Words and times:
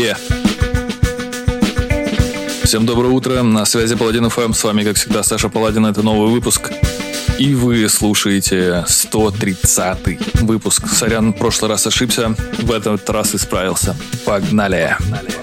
yeah. 0.00 0.16
Всем 2.64 2.86
доброе 2.86 3.08
утро, 3.08 3.42
на 3.42 3.64
связи 3.64 3.96
Паладин 3.96 4.30
ФМ, 4.30 4.52
с 4.52 4.64
вами, 4.64 4.84
как 4.84 4.96
всегда, 4.96 5.22
Саша 5.22 5.48
Паладин, 5.48 5.86
это 5.86 6.02
новый 6.02 6.30
выпуск. 6.30 6.70
И 7.38 7.54
вы 7.54 7.88
слушаете 7.88 8.84
130 8.86 10.42
выпуск. 10.42 10.86
Сорян, 10.88 11.32
в 11.32 11.36
прошлый 11.36 11.70
раз 11.70 11.86
ошибся, 11.86 12.34
в 12.58 12.70
этот 12.70 13.08
раз 13.10 13.34
исправился. 13.34 13.96
Погнали! 14.24 14.96
Погнали! 14.98 15.39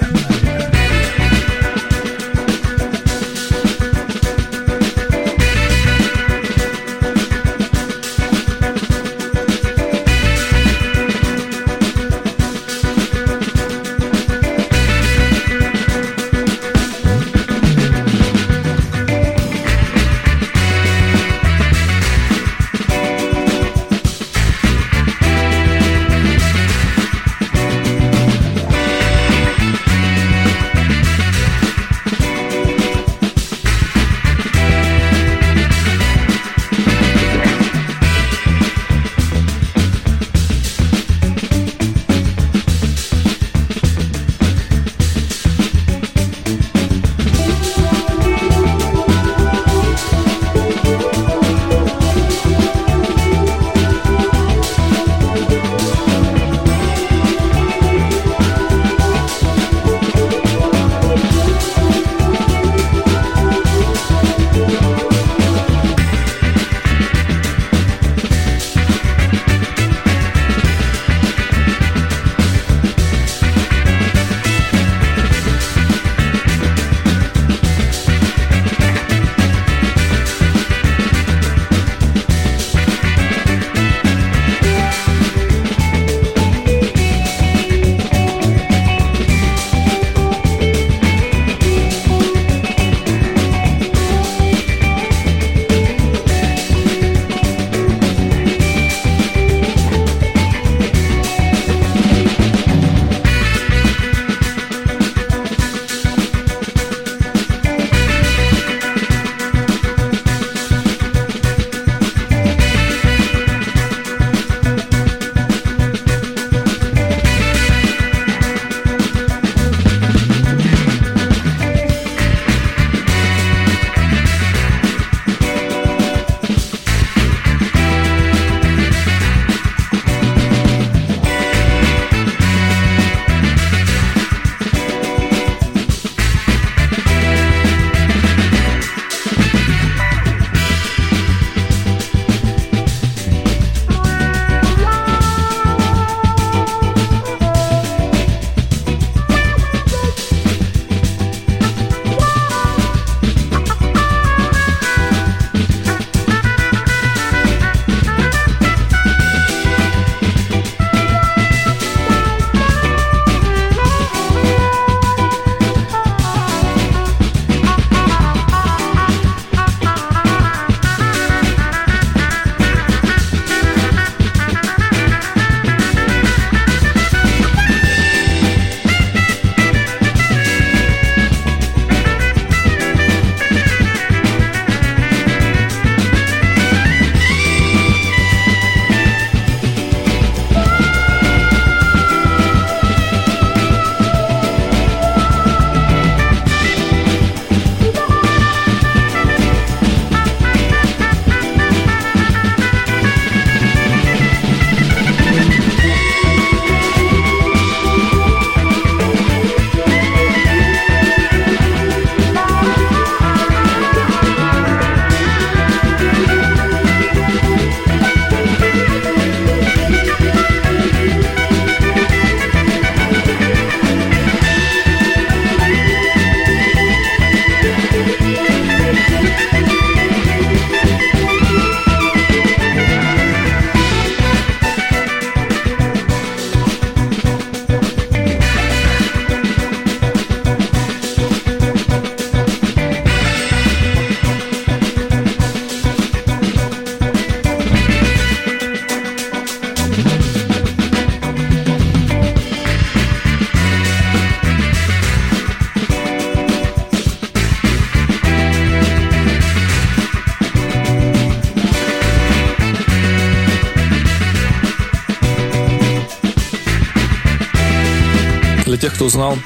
Узнал, 269.07 269.38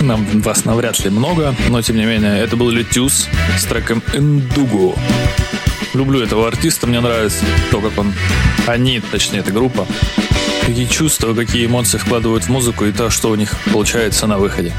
нам 0.00 0.24
вас 0.40 0.64
навряд 0.64 0.98
ли 1.00 1.10
много, 1.10 1.54
но 1.68 1.82
тем 1.82 1.96
не 1.96 2.06
менее, 2.06 2.38
это 2.38 2.56
был 2.56 2.70
Летюс 2.70 3.28
с 3.58 3.64
треком 3.66 4.02
Эндуго. 4.14 4.96
Люблю 5.92 6.22
этого 6.22 6.48
артиста, 6.48 6.86
мне 6.86 7.00
нравится 7.00 7.44
то, 7.70 7.80
как 7.80 7.96
он, 7.98 8.14
они, 8.66 9.00
точнее, 9.00 9.40
эта 9.40 9.52
группа, 9.52 9.86
какие 10.62 10.86
чувства, 10.86 11.34
какие 11.34 11.66
эмоции 11.66 11.98
вкладывают 11.98 12.44
в 12.44 12.48
музыку 12.48 12.86
и 12.86 12.92
то, 12.92 13.10
что 13.10 13.30
у 13.30 13.34
них 13.34 13.54
получается 13.72 14.26
на 14.26 14.38
выходе. 14.38 14.72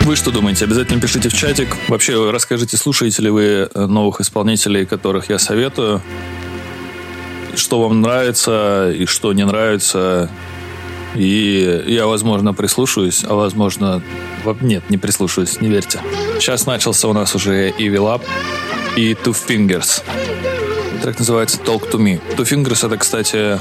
Вы 0.00 0.16
что 0.16 0.32
думаете? 0.32 0.64
Обязательно 0.64 1.00
пишите 1.00 1.28
в 1.28 1.34
чатик. 1.34 1.76
Вообще, 1.86 2.30
расскажите, 2.32 2.76
слушаете 2.76 3.22
ли 3.22 3.30
вы 3.30 3.70
э, 3.72 3.86
новых 3.86 4.20
исполнителей, 4.20 4.84
которых 4.84 5.30
я 5.30 5.38
советую. 5.38 6.02
Что 7.54 7.80
вам 7.80 8.00
нравится 8.00 8.90
и 8.90 9.06
что 9.06 9.32
не 9.32 9.46
нравится. 9.46 10.28
И 11.14 11.84
я, 11.86 12.06
возможно, 12.06 12.54
прислушаюсь, 12.54 13.24
а 13.24 13.34
возможно... 13.34 14.02
Нет, 14.60 14.88
не 14.90 14.96
прислушаюсь, 14.96 15.60
не 15.60 15.68
верьте. 15.68 16.00
Сейчас 16.38 16.66
начался 16.66 17.08
у 17.08 17.12
нас 17.12 17.34
уже 17.34 17.70
Evil 17.70 18.14
Up 18.14 18.22
и 18.96 19.12
Two 19.12 19.34
Fingers. 19.34 20.02
Трек 21.02 21.18
называется 21.18 21.58
Talk 21.58 21.90
to 21.90 21.98
Me. 21.98 22.20
Two 22.36 22.44
Fingers 22.44 22.86
это, 22.86 22.96
кстати, 22.96 23.58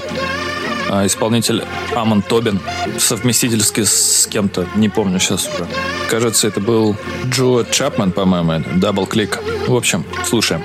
а, 0.90 1.06
исполнитель 1.06 1.64
Амон 1.96 2.22
Тобин, 2.22 2.60
совместительски 2.98 3.84
с 3.84 4.28
кем-то, 4.30 4.68
не 4.76 4.90
помню 4.90 5.20
сейчас 5.20 5.48
уже. 5.48 5.68
Кажется, 6.10 6.48
это 6.48 6.60
был 6.60 6.96
Джо 7.26 7.64
Чапман, 7.70 8.12
по-моему, 8.12 8.54
Double 8.76 9.08
Click. 9.08 9.40
В 9.68 9.76
общем, 9.76 10.04
слушаем. 10.26 10.64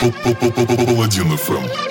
Паладин 0.00 1.32
FM. 1.32 1.81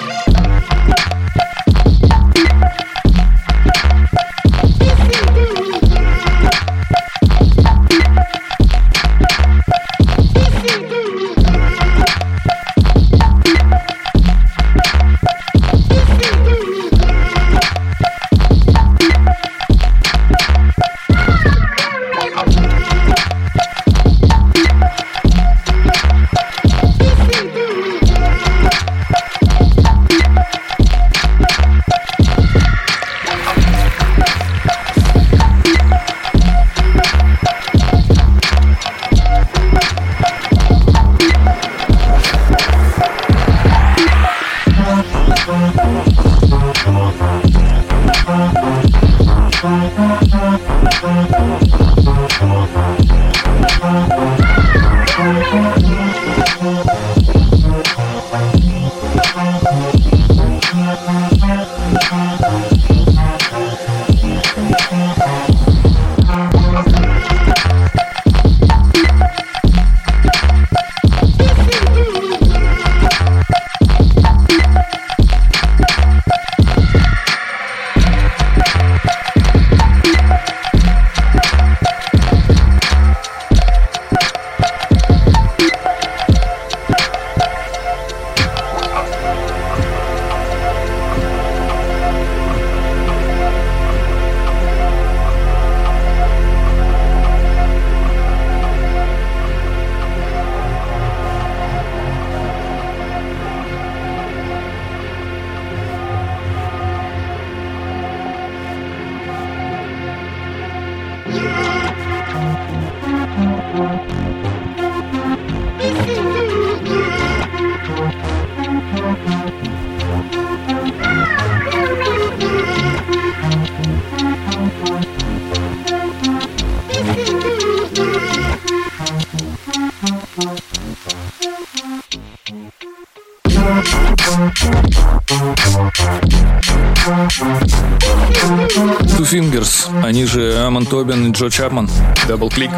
Джо 141.41 141.49
Чапман. 141.49 141.89
Double 142.31 142.49
Click. 142.49 142.71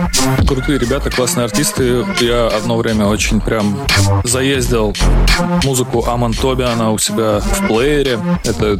Крутые 0.47 0.79
ребята, 0.79 1.11
классные 1.11 1.43
артисты. 1.43 2.03
Я 2.19 2.47
одно 2.47 2.75
время 2.75 3.05
очень 3.05 3.39
прям 3.39 3.77
заездил 4.23 4.95
музыку 5.63 6.03
Амон 6.07 6.33
Тобиана 6.33 6.91
у 6.91 6.97
себя 6.97 7.39
в 7.39 7.67
плеере. 7.67 8.17
Это 8.43 8.79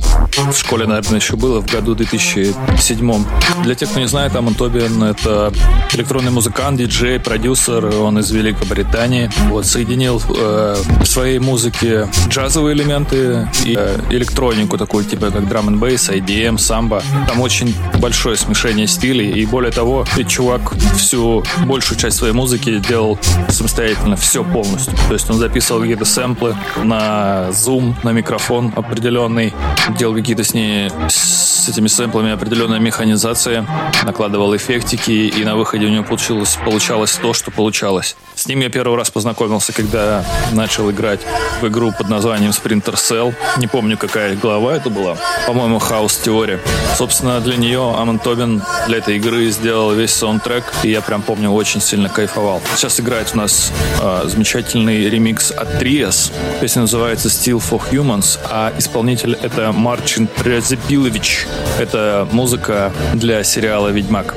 в 0.51 0.57
школе, 0.57 0.87
наверное, 0.87 1.19
еще 1.19 1.35
было 1.35 1.61
в 1.61 1.71
году 1.71 1.93
2007. 1.93 3.25
Для 3.61 3.75
тех, 3.75 3.87
кто 3.87 3.99
не 3.99 4.07
знает, 4.07 4.35
Амон 4.35 4.55
Тобиан— 4.55 5.03
это 5.03 5.53
электронный 5.93 6.31
музыкант, 6.31 6.79
диджей, 6.79 7.19
продюсер. 7.19 7.85
Он 8.01 8.17
из 8.17 8.31
Великобритании. 8.31 9.29
Вот, 9.49 9.67
соединил 9.67 10.19
э, 10.27 10.75
в 11.01 11.05
своей 11.05 11.37
музыке 11.37 12.07
джазовые 12.29 12.75
элементы 12.75 13.47
и 13.63 13.75
э, 13.77 13.99
электронику 14.09 14.79
такую, 14.79 15.05
типа 15.05 15.29
как 15.29 15.47
drum 15.47 15.67
and 15.67 15.77
bass, 15.77 16.09
IDM, 16.09 16.57
самбо. 16.57 17.03
Там 17.27 17.41
очень 17.41 17.75
большое 17.99 18.37
смешение 18.37 18.87
стилей. 18.87 19.29
И 19.33 19.45
более 19.45 19.71
того, 19.71 20.03
этот 20.17 20.31
чувак 20.63 20.97
всю 20.97 21.43
большую 21.65 21.97
часть 21.97 22.17
своей 22.17 22.33
музыки 22.33 22.79
делал 22.79 23.17
самостоятельно, 23.49 24.15
все 24.15 24.43
полностью. 24.43 24.93
То 25.07 25.13
есть 25.13 25.29
он 25.29 25.37
записывал 25.37 25.81
какие-то 25.81 26.05
сэмплы 26.05 26.55
на 26.83 27.49
Zoom, 27.49 27.93
на 28.03 28.11
микрофон 28.11 28.73
определенный, 28.75 29.53
делал 29.97 30.15
какие-то 30.15 30.43
с 30.43 30.53
ней 30.53 30.89
с 31.09 31.69
этими 31.69 31.87
сэмплами 31.87 32.31
определенная 32.31 32.79
механизация, 32.79 33.65
накладывал 34.03 34.55
эффектики, 34.55 35.11
и 35.11 35.45
на 35.45 35.55
выходе 35.55 35.85
у 35.85 35.89
него 35.89 36.03
получилось, 36.03 36.57
получалось 36.63 37.17
то, 37.21 37.33
что 37.33 37.51
получалось. 37.51 38.15
С 38.35 38.47
ним 38.47 38.59
я 38.59 38.69
первый 38.69 38.97
раз 38.97 39.09
познакомился, 39.09 39.71
когда 39.71 40.25
начал 40.51 40.89
играть 40.91 41.21
в 41.61 41.67
игру 41.67 41.93
под 41.97 42.09
названием 42.09 42.51
Sprinter 42.51 42.95
Cell. 42.95 43.33
Не 43.57 43.67
помню, 43.67 43.97
какая 43.97 44.35
глава 44.35 44.75
это 44.75 44.89
была. 44.89 45.15
По-моему, 45.47 45.79
Хаус 45.79 46.17
Теория. 46.17 46.59
Собственно, 46.97 47.39
для 47.39 47.55
нее 47.55 47.95
Амон 47.97 48.19
Тобин 48.19 48.61
для 48.87 48.97
этой 48.97 49.17
игры 49.17 49.49
сделал 49.51 49.93
весь 49.93 50.11
саундтрек, 50.43 50.63
и 50.83 50.89
я 50.89 51.01
прям 51.01 51.21
помню, 51.21 51.49
очень 51.49 51.81
сильно 51.81 52.09
кайфовал. 52.09 52.61
Сейчас 52.75 52.99
играет 52.99 53.31
у 53.33 53.37
нас 53.37 53.71
э, 54.01 54.23
замечательный 54.25 55.09
ремикс 55.09 55.51
от 55.51 55.79
Триас. 55.79 56.31
Песня 56.61 56.81
называется 56.81 57.29
Steel 57.29 57.57
for 57.57 57.81
Humans, 57.91 58.39
а 58.49 58.73
исполнитель 58.77 59.37
это 59.41 59.71
Марчин 59.71 60.27
Трезепилович. 60.27 61.47
Это 61.79 62.27
музыка 62.31 62.91
для 63.13 63.43
сериала 63.43 63.89
«Ведьмак». 63.89 64.35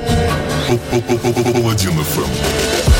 Паладин 1.53 1.91
FM. 1.91 2.96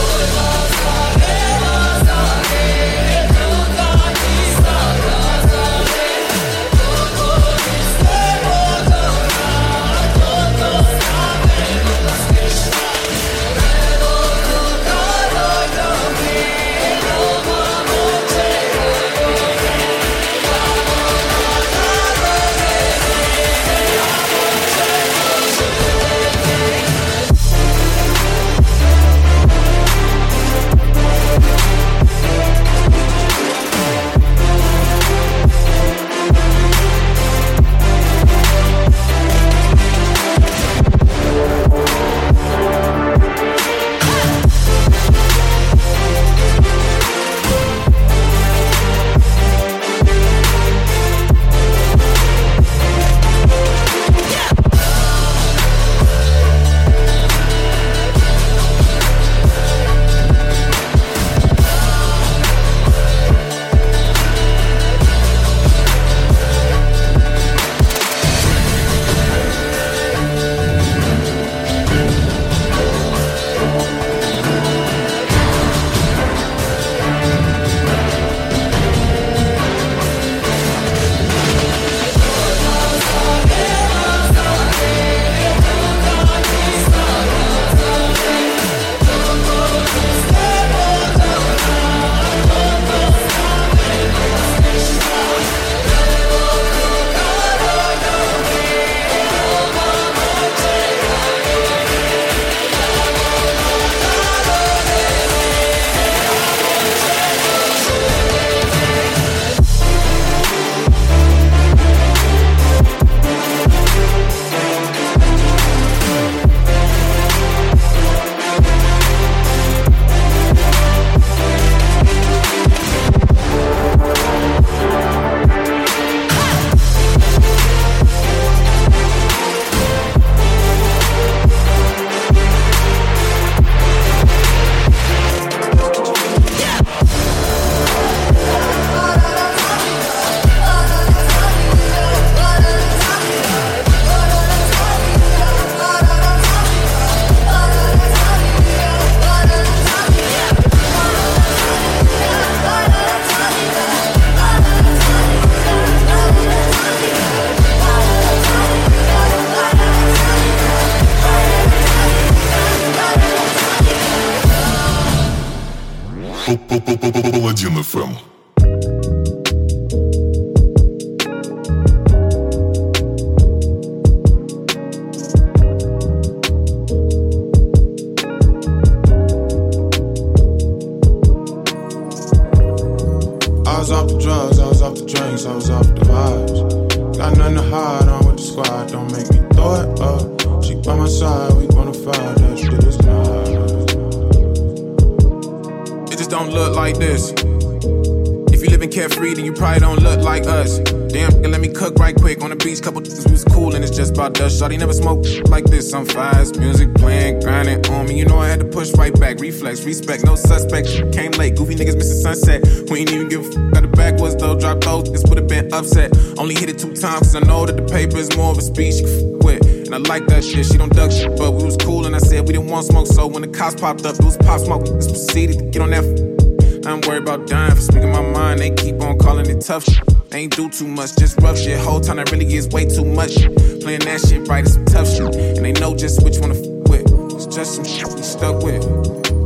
Shawty 204.57 204.79
never 204.79 204.93
smoked 204.93 205.47
like 205.49 205.65
this. 205.65 205.93
I'm 205.93 206.03
fast, 206.07 206.57
music 206.57 206.91
playing, 206.95 207.41
grinding 207.41 207.85
on 207.93 208.07
me. 208.07 208.17
You 208.17 208.25
know 208.25 208.39
I 208.39 208.47
had 208.47 208.59
to 208.59 208.65
push 208.65 208.91
right 208.93 209.13
back. 209.19 209.39
Reflex, 209.39 209.83
respect, 209.83 210.25
no 210.25 210.35
suspect. 210.35 210.87
Came 211.13 211.29
late, 211.33 211.55
goofy 211.55 211.75
niggas 211.75 211.95
missing 211.95 212.19
sunset. 212.19 212.65
We 212.89 213.01
ain't 213.01 213.11
even 213.11 213.29
give 213.29 213.45
a 213.45 213.49
f- 213.49 213.71
got 213.73 213.81
the 213.83 213.87
backwards 213.89 214.35
though. 214.35 214.59
Drop 214.59 214.81
those, 214.81 215.11
this 215.11 215.23
would've 215.29 215.47
been 215.47 215.71
upset. 215.71 216.11
Only 216.39 216.55
hit 216.55 216.69
it 216.69 216.79
two 216.79 216.95
times, 216.95 217.19
cause 217.19 217.35
I 217.35 217.41
know 217.41 217.67
that 217.67 217.77
the 217.77 217.83
paper 217.83 218.17
is 218.17 218.35
more 218.35 218.49
of 218.49 218.57
a 218.57 218.61
speech 218.63 219.03
with. 219.45 219.61
And 219.85 219.93
I 219.93 219.99
like 219.99 220.25
that 220.25 220.43
shit, 220.43 220.65
she 220.65 220.75
don't 220.75 220.91
duck 220.91 221.11
shit, 221.11 221.37
but 221.37 221.51
we 221.51 221.63
was 221.63 221.77
cool 221.77 222.07
and 222.07 222.15
I 222.15 222.19
said 222.19 222.47
we 222.47 222.53
didn't 222.53 222.71
want 222.71 222.87
smoke. 222.87 223.05
So 223.05 223.27
when 223.27 223.43
the 223.43 223.49
cops 223.49 223.79
popped 223.79 224.07
up, 224.07 224.15
it 224.15 224.25
was 224.25 224.37
pop 224.37 224.59
smoke. 224.59 224.85
Just 224.85 225.11
proceeded 225.11 225.59
to 225.59 225.65
get 225.65 225.83
on 225.83 225.91
that. 225.91 226.03
F- 226.03 226.87
I'm 226.87 227.01
worried 227.01 227.21
about 227.21 227.45
dying 227.45 227.75
for 227.75 227.81
speaking 227.81 228.11
my 228.11 228.23
mind. 228.23 228.59
They 228.59 228.71
keep 228.71 228.99
on 229.01 229.19
calling 229.19 229.47
it 229.47 229.61
tough 229.61 229.83
shit. 229.83 230.16
Ain't 230.37 230.55
do 230.55 230.69
too 230.69 230.87
much, 230.87 231.15
just 231.17 231.41
rough 231.41 231.57
shit. 231.57 231.79
Whole 231.79 231.99
time 231.99 232.17
that 232.17 232.31
really 232.31 232.53
is 232.53 232.67
way 232.67 232.85
too 232.85 233.03
much. 233.03 233.33
Playing 233.81 234.01
that 234.01 234.21
shit 234.21 234.47
right 234.47 234.63
is 234.63 234.75
some 234.75 234.85
tough 234.85 235.09
shit. 235.09 235.33
And 235.33 235.65
they 235.65 235.71
know 235.71 235.95
just 235.95 236.23
which 236.23 236.37
one 236.37 236.51
to 236.51 236.55
f 236.55 236.63
with. 236.89 237.33
It's 237.33 237.47
just 237.47 237.73
some 237.73 237.83
shit 237.83 238.05
we 238.13 238.21
stuck 238.21 238.61
with. 238.61 238.85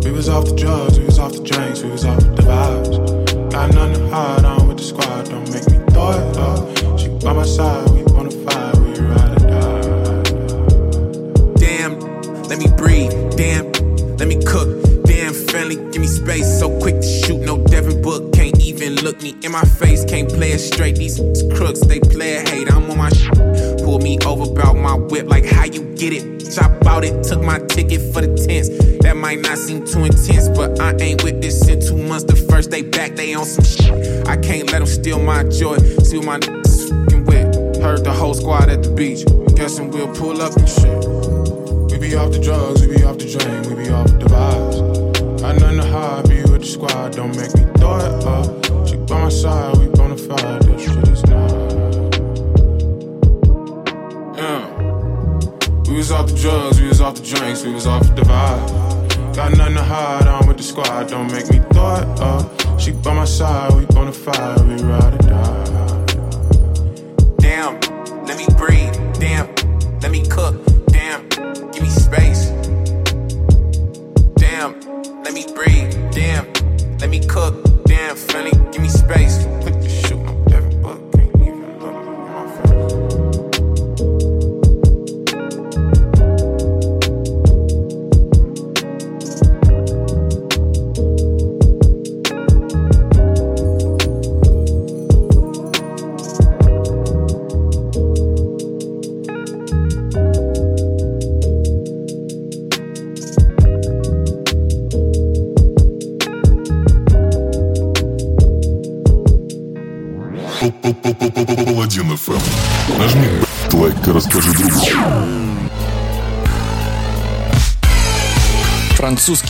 We 0.03 0.11
was 0.11 0.27
off 0.27 0.43
the 0.47 0.53
drugs, 0.53 0.99
we 0.99 1.05
was 1.05 1.17
off 1.17 1.31
the 1.31 1.43
drinks, 1.43 1.81
we 1.81 1.91
was 1.91 2.03
off 2.03 2.19
the 2.19 2.43
vibes. 2.43 3.51
Got 3.51 3.73
nothing 3.73 4.03
to 4.03 4.09
hide 4.09 4.43
on 4.43 4.67
with 4.67 4.79
the 4.79 4.83
squad, 4.83 5.29
don't 5.29 5.49
make 5.53 5.65
me 5.71 5.77
throw 5.93 6.11
it 6.11 6.35
up. 6.35 6.99
She 6.99 7.07
by 7.23 7.31
my 7.31 7.45
side, 7.45 7.89
in 19.43 19.51
my 19.51 19.63
face. 19.63 20.05
Can't 20.05 20.29
play 20.29 20.51
it 20.51 20.59
straight. 20.59 20.95
These 20.95 21.19
crooks, 21.55 21.81
they 21.81 21.99
play 21.99 22.37
a 22.37 22.49
hate. 22.49 22.71
I'm 22.71 22.89
on 22.89 22.97
my 22.97 23.09
sh- 23.09 23.29
Pull 23.83 23.99
me 23.99 24.17
over 24.25 24.49
about 24.51 24.75
my 24.75 24.95
whip, 24.95 25.27
like 25.27 25.45
how 25.45 25.65
you 25.65 25.83
get 25.95 26.13
it. 26.13 26.51
Chop 26.53 26.85
out 26.85 27.03
it, 27.03 27.23
took 27.23 27.41
my 27.41 27.59
ticket 27.59 28.01
for 28.13 28.21
the 28.21 28.35
tents. 28.35 28.69
That 29.01 29.17
might 29.17 29.39
not 29.39 29.57
seem 29.57 29.85
too 29.85 30.05
intense, 30.05 30.49
but 30.49 30.79
I 30.79 30.95
ain't 30.97 31.23
with 31.23 31.41
this 31.41 31.67
in 31.67 31.79
two 31.79 31.97
months. 31.97 32.25
The 32.25 32.35
first 32.35 32.71
day 32.71 32.81
back, 32.81 33.15
they 33.15 33.33
on 33.33 33.45
some 33.45 33.65
shit. 33.65 34.27
I 34.27 34.37
can't 34.37 34.71
let 34.71 34.79
them 34.79 34.87
steal 34.87 35.21
my 35.21 35.43
joy. 35.43 35.77
See 36.03 36.19
my 36.21 36.39
niggas 36.39 36.89
fucking 36.89 37.25
with. 37.25 37.81
Heard 37.81 38.03
the 38.03 38.13
whole 38.13 38.33
squad 38.33 38.69
at 38.69 38.83
the 38.83 38.91
beach. 38.91 39.25
Guessing 39.55 39.89
we'll 39.91 40.13
pull 40.13 40.41
up 40.41 40.55
and 40.55 40.69
shit. 40.69 41.91
We 41.91 41.97
be 41.97 42.15
off 42.15 42.31
the 42.31 42.39
drugs, 42.41 42.85
we 42.85 42.97
be 42.97 43.03
off 43.03 43.17
the 43.17 43.27
drink, 43.27 43.67
we 43.67 43.83
be 43.83 43.89
off 43.89 44.07
the 44.07 44.25
vibes. 44.25 45.41
Got 45.41 45.59
nothing 45.59 45.77
to 45.79 45.87
hide, 45.87 46.29
be 46.29 46.41
with 46.43 46.61
the 46.61 46.67
squad, 46.67 47.13
don't 47.13 47.35
make 47.35 47.53
me 47.55 47.70
side, 49.41 49.75
we 49.77 49.87
bonafide, 49.87 50.63
this 50.65 50.83
shit 50.83 51.07
is 51.07 51.23
not. 51.25 51.51
Yeah. 54.37 55.89
We 55.89 55.97
was 55.97 56.11
off 56.11 56.27
the 56.27 56.35
drugs, 56.39 56.79
we 56.79 56.87
was 56.87 57.01
off 57.01 57.15
the 57.15 57.23
drinks, 57.23 57.63
we 57.63 57.73
was 57.73 57.87
off 57.87 58.03
the 58.15 58.21
vibe. 58.21 59.35
Got 59.35 59.57
nothing 59.57 59.77
to 59.77 59.83
hide, 59.83 60.27
I'm 60.27 60.47
with 60.47 60.57
the 60.57 60.63
squad, 60.63 61.09
don't 61.09 61.31
make 61.31 61.49
me 61.49 61.57
thought 61.73 62.05
up. 62.19 62.79
She 62.79 62.91
by 62.91 63.15
my 63.15 63.25
side, 63.25 63.73
we 63.73 63.85
bonafide, 63.85 64.61
we 64.67 64.75
ride 64.83 65.13
or 65.15 65.23
die. 65.27 65.65
Damn, 67.39 67.79
let 68.27 68.37
me 68.37 68.45
breathe, 68.59 68.93
damn, 69.19 69.47
let 70.01 70.11
me 70.11 70.23
cook, 70.27 70.53
damn, 70.89 71.27
give 71.71 71.81
me 71.81 71.89
space. 71.89 72.40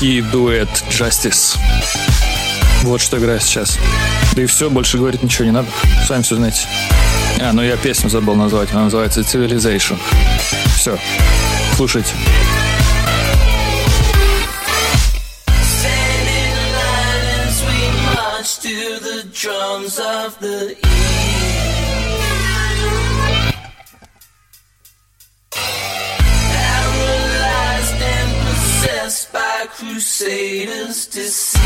Французский 0.01 0.21
дуэт 0.31 0.83
Justice. 0.89 1.59
Вот 2.81 3.01
что 3.01 3.19
играю 3.19 3.39
сейчас. 3.39 3.77
Да 4.33 4.41
и 4.41 4.47
все, 4.47 4.67
больше 4.71 4.97
говорить 4.97 5.21
ничего 5.21 5.45
не 5.45 5.51
надо. 5.51 5.67
Сами 6.07 6.23
все 6.23 6.37
знаете. 6.37 6.61
А, 7.39 7.53
ну 7.53 7.61
я 7.61 7.77
песню 7.77 8.09
забыл 8.09 8.33
назвать. 8.33 8.71
Она 8.71 8.85
называется 8.85 9.21
Civilization. 9.21 9.99
Все. 10.75 10.97
Слушайте. 11.75 12.13
drums 19.33 19.97
of 19.97 20.37
the 20.39 20.75
Satan's 30.21 31.07
deceit. 31.07 31.60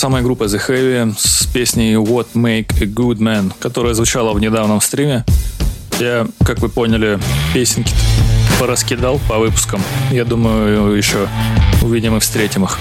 Самая 0.00 0.22
группа 0.22 0.44
The 0.44 0.58
Heavy 0.66 1.14
с 1.18 1.44
песней 1.44 1.92
What 1.96 2.28
Make 2.32 2.82
a 2.82 2.86
Good 2.86 3.18
Man, 3.18 3.52
которая 3.60 3.92
звучала 3.92 4.32
в 4.32 4.40
недавнем 4.40 4.80
стриме. 4.80 5.26
Я, 5.98 6.26
как 6.42 6.60
вы 6.60 6.70
поняли, 6.70 7.18
песенки 7.52 7.92
пораскидал 8.58 9.20
по 9.28 9.36
выпускам. 9.36 9.82
Я 10.10 10.24
думаю, 10.24 10.96
еще 10.96 11.28
увидим 11.82 12.16
и 12.16 12.20
встретим 12.20 12.64
их. 12.64 12.78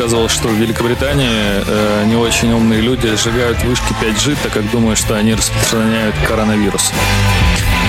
Рассказывал, 0.00 0.28
что 0.30 0.48
в 0.48 0.54
Великобритании 0.54 1.28
э, 1.28 2.04
не 2.06 2.16
очень 2.16 2.50
умные 2.52 2.80
люди 2.80 3.14
сжигают 3.16 3.62
вышки 3.64 3.92
5G, 4.00 4.38
так 4.42 4.52
как 4.52 4.70
думают, 4.70 4.98
что 4.98 5.14
они 5.14 5.34
распространяют 5.34 6.14
коронавирус. 6.26 6.90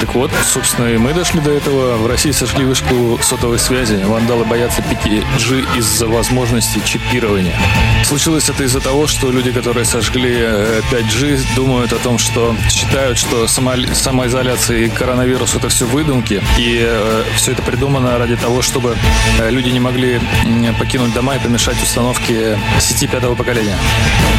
Так 0.02 0.16
вот, 0.16 0.32
собственно, 0.44 0.88
и 0.88 0.98
мы 0.98 1.14
дошли 1.14 1.40
до 1.42 1.52
этого. 1.52 1.96
В 1.98 2.08
России 2.08 2.32
сошли 2.32 2.66
вышку 2.66 3.20
сотовой 3.22 3.60
связи. 3.60 4.04
Вандалы 4.04 4.46
боятся 4.46 4.82
5G 4.82 5.78
из-за 5.78 6.08
возможности 6.08 6.82
чипирования. 6.84 7.56
Случилось 8.04 8.50
это 8.50 8.64
из-за 8.64 8.82
того, 8.82 9.06
что 9.06 9.32
люди, 9.32 9.52
которые 9.52 9.86
сожгли 9.86 10.34
5G, 10.92 11.36
э, 11.36 11.56
думают 11.56 11.94
о 11.94 11.98
том, 11.98 12.18
что 12.18 12.56
считают, 12.68 13.20
что 13.20 13.46
само, 13.46 13.74
самоизоляция 13.94 14.80
и 14.80 14.90
коронавирус 14.90 15.54
это 15.54 15.70
все 15.70 15.86
выдумки. 15.86 16.42
И 16.58 16.80
э, 16.82 17.24
все 17.36 17.52
это 17.52 17.62
придумано 17.62 18.18
ради 18.18 18.36
того, 18.38 18.64
чтобы 18.64 18.98
э, 19.40 19.52
люди 19.52 19.70
не 19.70 19.80
могли 19.80 20.20
покинуть 20.80 21.14
дома 21.14 21.36
и 21.36 21.40
помешать 21.40 21.76
установке 21.84 22.58
сети 22.80 23.06
пятого 23.06 23.36
поколения. 23.36 23.78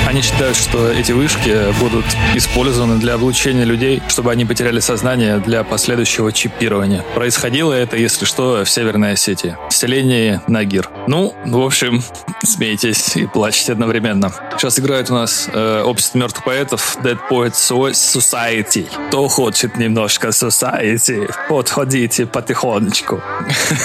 Они 0.09 0.22
считают, 0.22 0.57
что 0.57 0.90
эти 0.90 1.12
вышки 1.12 1.72
будут 1.79 2.05
использованы 2.35 2.98
для 2.98 3.14
облучения 3.14 3.64
людей, 3.64 4.03
чтобы 4.09 4.33
они 4.33 4.44
потеряли 4.44 4.81
сознание 4.81 5.38
для 5.38 5.51
для 5.52 5.64
последующего 5.64 6.32
чипирования. 6.32 7.04
Происходило 7.14 7.74
это, 7.74 7.98
если 7.98 8.24
что, 8.24 8.64
в 8.64 8.70
Северной 8.70 9.12
Осетии. 9.12 9.58
В 9.68 9.74
селении 9.74 10.40
Нагир. 10.46 10.88
Ну, 11.08 11.34
в 11.44 11.60
общем, 11.60 12.02
смейтесь 12.42 13.16
и 13.16 13.26
плачьте 13.26 13.72
одновременно. 13.72 14.32
Сейчас 14.56 14.78
играет 14.78 15.10
у 15.10 15.14
нас 15.14 15.50
э, 15.52 15.82
общество 15.82 16.16
мертвых 16.16 16.44
поэтов 16.44 16.96
Dead 17.02 17.18
Poets 17.30 17.92
Society. 17.92 18.88
Кто 19.08 19.28
хочет 19.28 19.76
немножко 19.76 20.28
Society, 20.28 21.30
подходите 21.50 22.24
потихонечку. 22.24 23.20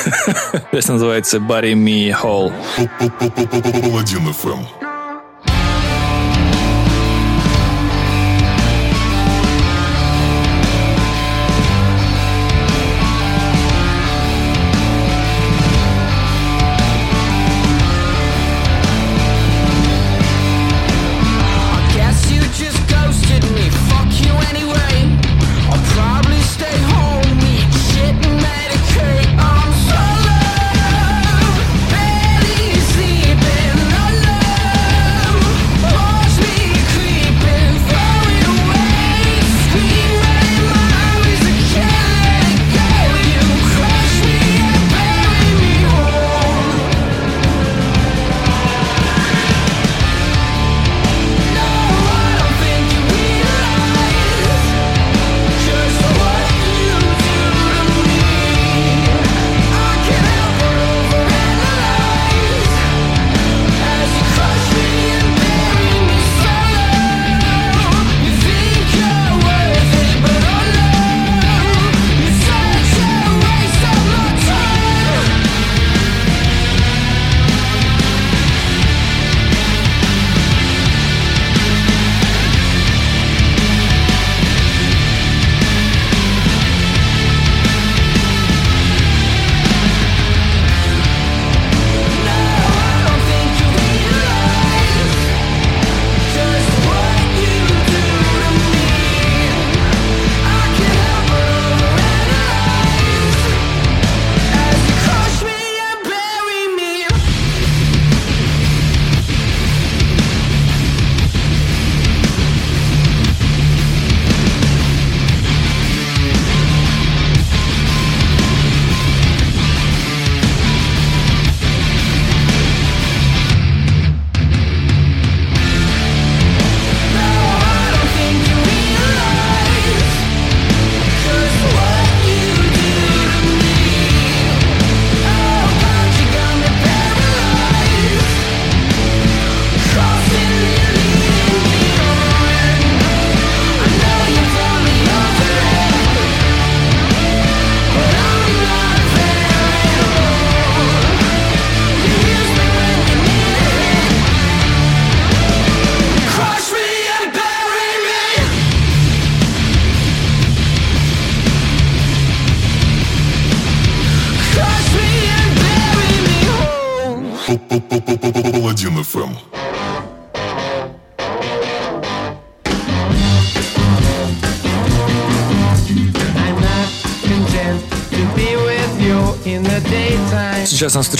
Песня 0.71 0.93
называется 0.93 1.39
Bury 1.39 1.73
Me 1.73 2.15
Hall. 2.17 2.53
Паладин 3.82 4.30
FM. 4.30 4.87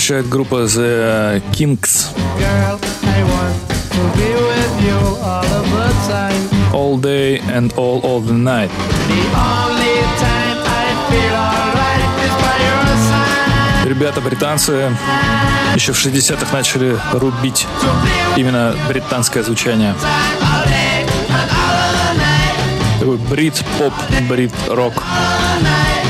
Встречает 0.08 0.30
группа 0.30 0.54
The 0.64 1.42
Kings. 1.52 2.06
All 6.72 6.98
day 6.98 7.42
and 7.54 7.70
all 7.76 8.00
of 8.02 8.26
the 8.26 8.32
night. 8.32 8.70
Ребята 13.84 14.22
британцы 14.22 14.90
еще 15.74 15.92
в 15.92 16.02
60-х 16.02 16.56
начали 16.56 16.98
рубить 17.12 17.66
именно 18.36 18.74
британское 18.88 19.42
звучание. 19.42 19.94
Такой 22.98 23.18
брит-поп, 23.18 23.92
брит-рок. 24.26 24.94
All 24.94 25.62
night. 25.62 25.98
All 25.98 26.07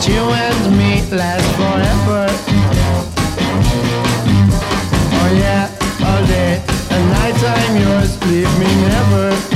that 0.00 0.08
you 0.08 0.22
and 0.22 0.76
me 0.78 1.02
last 1.16 1.44
forever. 1.56 2.26
Oh 5.12 5.30
yeah, 5.36 5.68
all 6.06 6.26
day 6.26 6.62
and 6.90 7.08
night 7.10 7.36
I'm 7.44 7.76
yours, 7.76 8.12
leave 8.26 8.58
me 8.58 8.66
never. 8.88 9.49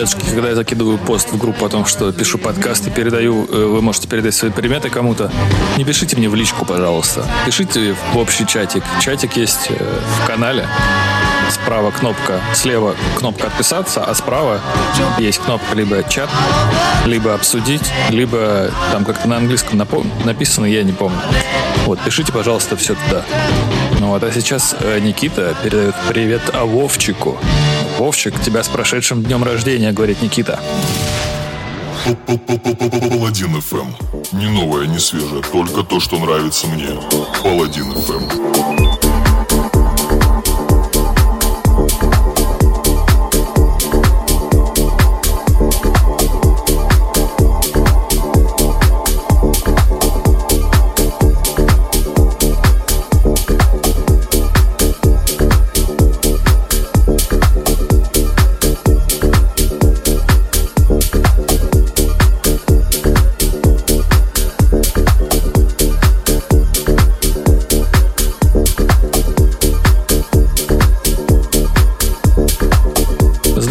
Ребятушки, 0.00 0.30
когда 0.30 0.48
я 0.48 0.54
закидываю 0.54 0.96
пост 0.96 1.30
в 1.30 1.36
группу 1.36 1.62
о 1.66 1.68
том, 1.68 1.84
что 1.84 2.10
пишу 2.10 2.38
подкаст 2.38 2.86
и 2.86 2.90
передаю, 2.90 3.44
э, 3.44 3.66
вы 3.66 3.82
можете 3.82 4.08
передать 4.08 4.34
свои 4.34 4.50
приметы 4.50 4.88
кому-то, 4.88 5.30
не 5.76 5.84
пишите 5.84 6.16
мне 6.16 6.30
в 6.30 6.34
личку, 6.34 6.64
пожалуйста. 6.64 7.26
Пишите 7.44 7.94
в 8.14 8.16
общий 8.16 8.46
чатик. 8.46 8.82
Чатик 9.02 9.36
есть 9.36 9.66
э, 9.68 9.74
в 9.76 10.26
канале. 10.26 10.66
Справа 11.50 11.90
кнопка, 11.90 12.40
слева 12.54 12.96
кнопка 13.18 13.48
«Отписаться», 13.48 14.02
а 14.02 14.14
справа 14.14 14.62
есть 15.18 15.38
кнопка 15.38 15.76
либо 15.76 16.02
«Чат», 16.04 16.30
либо 17.04 17.34
«Обсудить», 17.34 17.92
либо 18.08 18.70
там 18.92 19.04
как-то 19.04 19.28
на 19.28 19.36
английском 19.36 19.86
написано, 20.24 20.64
я 20.64 20.82
не 20.82 20.92
помню. 20.92 21.20
Вот, 21.84 22.00
пишите, 22.00 22.32
пожалуйста, 22.32 22.74
все 22.78 22.94
туда. 22.94 23.22
Ну 23.98 24.06
вот, 24.06 24.22
а 24.22 24.32
сейчас 24.32 24.74
э, 24.80 24.98
Никита 25.00 25.54
передает 25.62 25.94
привет 26.08 26.40
а 26.54 26.64
Вовчику. 26.64 27.38
Вовчик, 28.00 28.40
тебя 28.40 28.62
с 28.62 28.68
прошедшим 28.68 29.22
днем 29.22 29.44
рождения, 29.44 29.92
говорит 29.92 30.22
Никита. 30.22 30.58
Паладин 32.06 33.56
FM. 33.56 34.32
Не 34.32 34.48
новое, 34.48 34.86
не 34.86 34.98
свежее, 34.98 35.42
только 35.52 35.82
то, 35.82 36.00
что 36.00 36.16
нравится 36.18 36.66
мне. 36.66 36.98
Паладин 37.42 37.92
FM. 37.92 38.79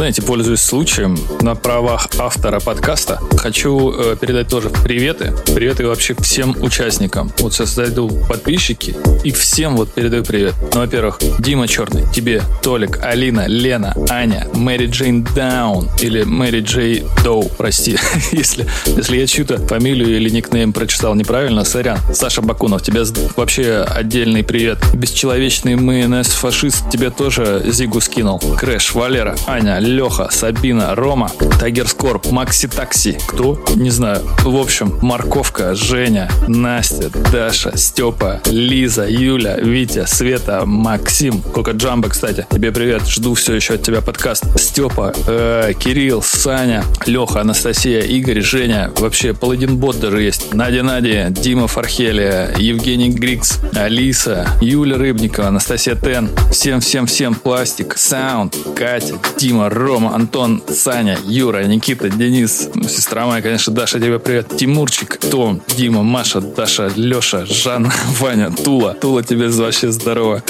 Знаете, 0.10 0.24
пользуясь 0.24 0.62
случаем, 0.62 1.16
на 1.42 1.54
правах 1.54 2.08
автора 2.18 2.60
подкаста, 2.60 3.20
хочу 3.38 3.92
э, 3.92 4.16
передать 4.20 4.48
тоже 4.48 4.72
приветы. 4.72 5.36
Приветы 5.54 5.86
вообще 5.86 6.16
всем 6.16 6.56
участникам. 6.64 7.32
Вот 7.38 7.54
сейчас 7.54 7.76
зайду 7.76 8.10
подписчики 8.28 8.96
и 9.24 9.32
всем 9.32 9.78
вот 9.78 9.94
передаю 9.94 10.24
привет. 10.24 10.56
Ну, 10.74 10.80
во-первых, 10.80 11.20
Дима 11.38 11.68
Черный, 11.68 12.12
тебе, 12.12 12.42
Толик, 12.64 13.04
Алина, 13.04 13.46
Лена, 13.46 13.94
Аня, 14.10 14.48
Мэри 14.56 14.88
Джейн 14.88 15.28
Даун 15.36 15.88
или 16.02 16.24
Мэри 16.24 16.62
Джей 16.62 17.06
Доу, 17.24 17.48
прости, 17.56 17.96
если, 18.32 18.66
если 18.88 19.16
я 19.16 19.28
чью-то 19.28 19.60
фамилию 19.68 20.18
или 20.18 20.32
никнейм 20.32 20.74
прочитал 20.74 21.14
неправильно, 21.14 21.64
сорян. 21.64 22.00
Саша 22.16 22.42
Бакунов, 22.42 22.82
тебе 22.82 23.04
вообще 23.38 23.86
отдельный 23.88 24.44
привет. 24.44 24.80
Бесчеловечный 24.96 25.76
майонез 25.76 26.30
фашист 26.30 26.90
тебе 26.90 27.12
тоже 27.12 27.62
Зигу 27.68 28.02
скинул. 28.02 28.40
Крэш, 28.40 28.96
Валера, 28.96 29.36
Аня, 29.46 29.78
Леха, 30.00 30.30
Сабина, 30.32 30.96
Рома, 30.96 31.30
Тайгер 31.60 31.86
Скорп, 31.86 32.32
Макси 32.32 32.70
Такси. 32.70 33.18
Кто? 33.28 33.62
Не 33.76 33.90
знаю. 33.90 34.22
В 34.46 34.56
общем, 34.56 34.98
Морковка, 35.02 35.76
Женя, 35.76 36.32
Настя, 36.48 37.10
Даша, 37.34 37.76
Степа, 37.76 38.40
Лиза, 38.46 39.06
Юля, 39.10 39.58
Витя, 39.58 40.06
Света, 40.06 40.64
Максим. 40.66 41.42
Кока 41.42 41.72
Джамбо, 41.72 42.08
кстати. 42.08 42.48
Тебе 42.50 42.72
привет. 42.72 43.06
Жду 43.10 43.34
все 43.34 43.56
еще 43.56 43.74
от 43.74 43.84
тебя 43.84 44.00
подкаст. 44.00 44.46
Степа, 44.58 45.14
э, 45.28 45.74
Кирилл, 45.78 46.22
Саня, 46.22 46.86
Леха, 47.06 47.42
Анастасия, 47.42 48.00
Игорь, 48.00 48.40
Женя. 48.40 48.94
Вообще, 49.00 49.34
Паладин 49.34 49.76
Бот 49.76 50.00
даже 50.00 50.22
есть. 50.22 50.54
Надя 50.54 50.82
Надя, 50.82 51.28
Дима 51.30 51.68
Фархелия, 51.68 52.56
Евгений 52.58 53.10
Грикс, 53.10 53.60
Алиса, 53.76 54.48
Юля 54.62 54.96
Рыбникова, 54.98 55.50
Анастасия 55.50 55.96
Тен. 55.96 56.30
Всем-всем-всем 56.54 57.36
пластик, 57.36 57.98
саунд, 57.98 58.56
Катя, 58.78 59.16
Дима, 59.38 59.70
Рома, 59.90 60.14
Антон, 60.14 60.62
Саня, 60.68 61.18
Юра, 61.26 61.64
Никита, 61.64 62.10
Денис, 62.10 62.70
ну, 62.76 62.88
сестра 62.88 63.26
моя, 63.26 63.42
конечно, 63.42 63.74
Даша, 63.74 64.00
тебе 64.00 64.20
привет. 64.20 64.56
Тимурчик, 64.56 65.18
Том, 65.18 65.62
Дима, 65.76 66.04
Маша, 66.04 66.42
Даша, 66.42 66.92
Леша, 66.96 67.48
Жанна, 67.48 67.92
Ваня, 68.20 68.52
Тула. 68.52 68.94
Тула, 68.94 69.24
тебе 69.24 69.48
вообще 69.48 69.92
здорово. 69.92 70.44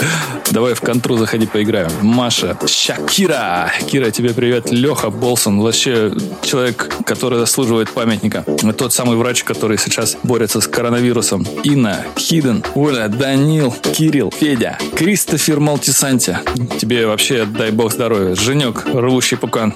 Давай 0.51 0.73
в 0.73 0.81
контру 0.81 1.15
заходи, 1.15 1.45
поиграем. 1.45 1.89
Маша, 2.01 2.57
Шакира. 2.67 3.71
Кира, 3.89 4.11
тебе 4.11 4.33
привет. 4.33 4.71
Леха 4.71 5.07
Болсон, 5.09 5.61
вообще 5.61 6.11
человек, 6.41 6.91
который 7.05 7.39
заслуживает 7.39 7.89
памятника. 7.91 8.43
Тот 8.77 8.91
самый 8.91 9.15
врач, 9.15 9.45
который 9.45 9.77
сейчас 9.77 10.17
борется 10.21 10.59
с 10.59 10.67
коронавирусом. 10.67 11.47
Инна, 11.63 12.05
Хиден, 12.17 12.61
Оля, 12.75 13.07
Данил, 13.07 13.73
Кирилл, 13.93 14.33
Федя, 14.37 14.77
Кристофер 14.97 15.61
Малтисанти. 15.61 16.39
Тебе 16.77 17.07
вообще 17.07 17.45
дай 17.45 17.71
бог 17.71 17.93
здоровья. 17.93 18.35
Женек, 18.35 18.85
рвущий 18.85 19.28
пукан. 19.37 19.75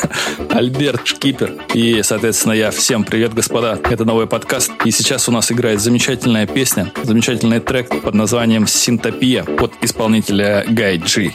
Альберт 0.50 1.06
Шкипер. 1.06 1.54
И, 1.74 2.02
соответственно, 2.02 2.52
я. 2.52 2.70
Всем 2.70 3.04
привет, 3.04 3.34
господа. 3.34 3.78
Это 3.90 4.04
новый 4.04 4.26
подкаст. 4.26 4.70
И 4.84 4.90
сейчас 4.90 5.28
у 5.28 5.32
нас 5.32 5.50
играет 5.50 5.80
замечательная 5.80 6.46
песня, 6.46 6.92
замечательный 7.02 7.60
трек 7.60 8.02
под 8.02 8.14
названием 8.14 8.66
«Синтопия» 8.66 9.44
от 9.58 9.72
исполнителя 9.82 10.64
Гай 10.68 10.98
Джи. 10.98 11.32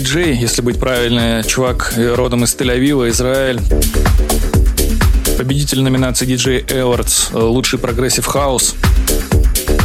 Джей, 0.00 0.36
если 0.36 0.62
быть 0.62 0.78
правильным, 0.78 1.42
чувак 1.44 1.94
родом 1.96 2.44
из 2.44 2.54
Тель-Авива, 2.54 3.08
Израиль. 3.08 3.60
Победитель 5.36 5.82
номинации 5.82 6.26
DJ 6.26 6.66
Awards, 6.66 7.30
лучший 7.32 7.78
progressive 7.78 8.26
house. 8.26 8.74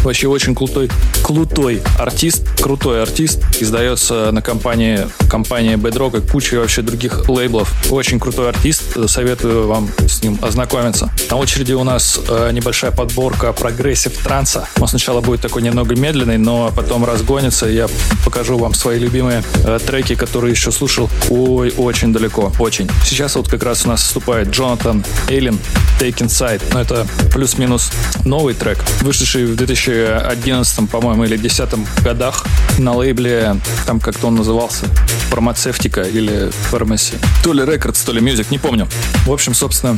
Вообще 0.03 0.27
очень 0.27 0.53
крутой, 0.53 0.89
крутой 1.23 1.81
артист, 1.97 2.43
крутой 2.61 3.01
артист. 3.01 3.39
Издается 3.61 4.31
на 4.31 4.41
компании, 4.41 5.07
компании 5.29 5.75
Bedrock 5.75 6.17
и 6.17 6.29
куча 6.29 6.55
вообще 6.55 6.81
других 6.81 7.29
лейблов. 7.29 7.73
Очень 7.89 8.19
крутой 8.19 8.49
артист. 8.49 8.97
Советую 9.07 9.67
вам 9.67 9.89
с 10.05 10.21
ним 10.21 10.37
ознакомиться. 10.41 11.09
На 11.31 11.37
очереди 11.37 11.71
у 11.71 11.85
нас 11.85 12.19
э, 12.27 12.51
небольшая 12.51 12.91
подборка 12.91 13.53
progressive 13.53 14.11
транса. 14.17 14.67
Он 14.79 14.89
сначала 14.89 15.21
будет 15.21 15.39
такой 15.39 15.61
немного 15.61 15.95
медленный, 15.95 16.37
но 16.37 16.71
потом 16.75 17.05
разгонится. 17.05 17.67
Я 17.67 17.87
покажу 18.25 18.57
вам 18.57 18.73
свои 18.73 18.99
любимые 18.99 19.41
э, 19.63 19.79
треки, 19.85 20.15
которые 20.15 20.51
еще 20.51 20.71
слушал 20.71 21.09
ой, 21.29 21.73
очень 21.77 22.11
далеко, 22.11 22.51
очень. 22.59 22.89
Сейчас 23.05 23.35
вот 23.35 23.47
как 23.47 23.63
раз 23.63 23.85
у 23.85 23.87
нас 23.87 24.03
вступает 24.03 24.49
Джонатан 24.49 25.05
Эйлин, 25.29 25.57
Take 25.97 26.17
Inside. 26.17 26.61
Но 26.73 26.81
это 26.81 27.07
плюс-минус 27.33 27.91
новый 28.25 28.53
трек, 28.53 28.79
вышедший 29.01 29.45
в 29.45 29.55
2000 29.55 29.92
2011, 29.93 30.89
по-моему, 30.89 31.23
или 31.23 31.37
2010 31.37 32.03
годах 32.03 32.45
на 32.77 32.93
лейбле, 32.93 33.57
там 33.85 33.99
как-то 33.99 34.27
он 34.27 34.35
назывался, 34.35 34.85
фармацевтика 35.29 36.01
или 36.01 36.49
фармаси. 36.69 37.15
То 37.43 37.53
ли 37.53 37.63
Records, 37.63 38.05
то 38.05 38.11
ли 38.11 38.21
Music, 38.21 38.47
не 38.49 38.57
помню. 38.57 38.87
В 39.25 39.31
общем, 39.31 39.53
собственно, 39.53 39.97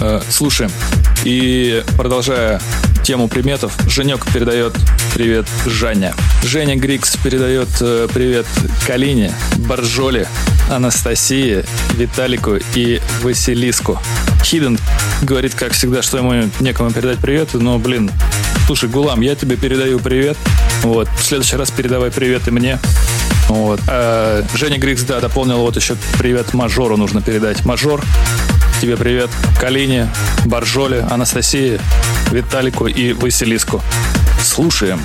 э, 0.00 0.20
слушаем. 0.28 0.70
И 1.24 1.82
продолжая 1.96 2.60
тему 3.02 3.28
приметов, 3.28 3.72
Женек 3.88 4.24
передает 4.32 4.74
привет 5.14 5.46
Жанне. 5.66 6.14
Женя 6.42 6.76
Грикс 6.76 7.16
передает 7.16 7.68
э, 7.80 8.08
привет 8.12 8.46
Калине, 8.86 9.32
Боржоле, 9.56 10.28
Анастасии, 10.70 11.64
Виталику 11.94 12.56
и 12.74 13.00
Василиску. 13.22 13.98
Хиден 14.44 14.78
говорит, 15.22 15.54
как 15.54 15.72
всегда, 15.72 16.02
что 16.02 16.18
ему 16.18 16.50
некому 16.60 16.90
передать 16.90 17.18
привет, 17.18 17.54
но, 17.54 17.78
блин, 17.78 18.10
слушай, 18.74 18.88
Гулам, 18.88 19.20
я 19.20 19.34
тебе 19.34 19.56
передаю 19.56 19.98
привет. 19.98 20.34
Вот, 20.80 21.06
в 21.18 21.22
следующий 21.22 21.56
раз 21.56 21.70
передавай 21.70 22.10
привет 22.10 22.48
и 22.48 22.50
мне. 22.50 22.78
Вот. 23.48 23.78
А, 23.86 24.42
Женя 24.54 24.78
Грикс, 24.78 25.02
да, 25.02 25.20
дополнил 25.20 25.58
вот 25.58 25.76
еще 25.76 25.94
привет 26.18 26.54
Мажору 26.54 26.96
нужно 26.96 27.20
передать. 27.20 27.66
Мажор, 27.66 28.02
тебе 28.80 28.96
привет. 28.96 29.28
Калине, 29.60 30.08
Боржоле, 30.46 31.00
Анастасии, 31.10 31.78
Виталику 32.30 32.86
и 32.86 33.12
Василиску. 33.12 33.82
Слушаем. 34.42 35.02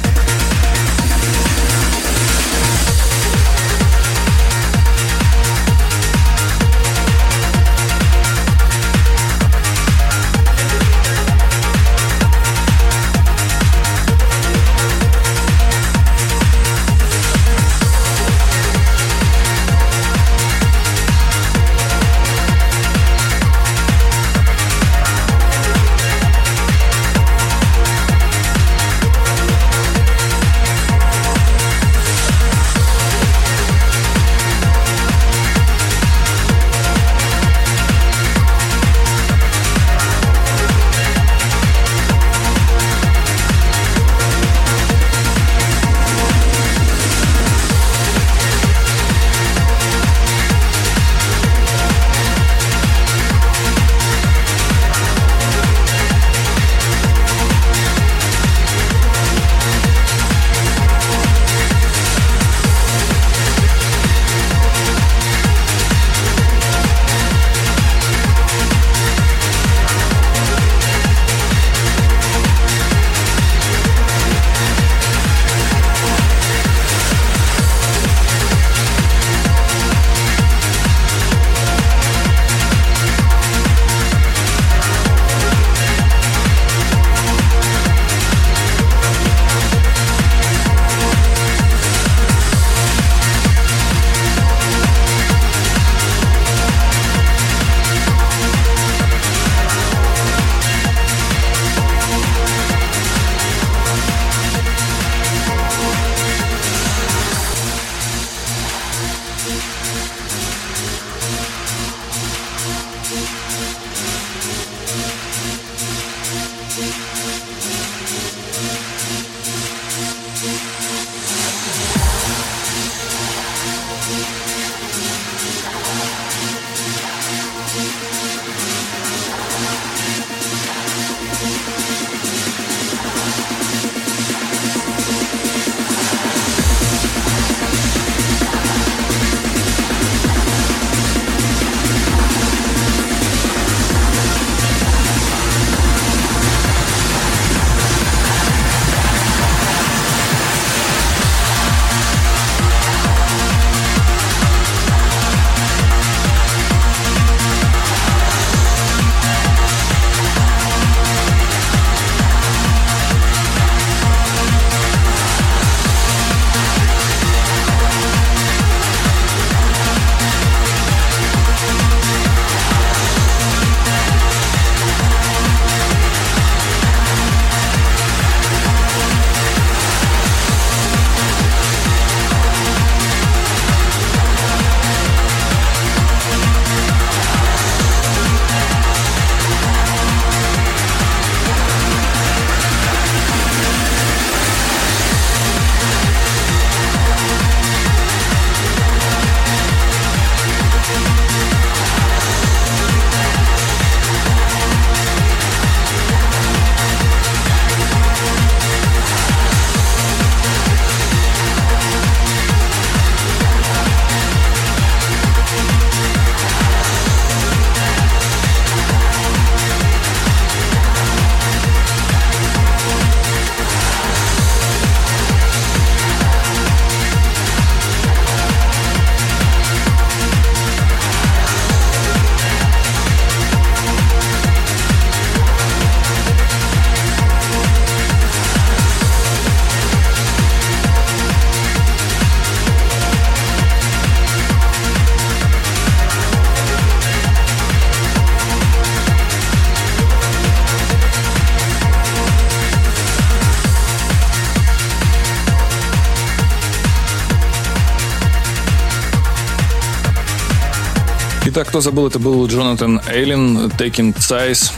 Так, 261.57 261.69
кто 261.69 261.81
забыл, 261.81 262.05
это 262.05 262.19
был 262.19 262.45
Джонатан 262.45 263.01
Эйлин, 263.11 263.65
Taking 263.79 264.15
Size. 264.15 264.71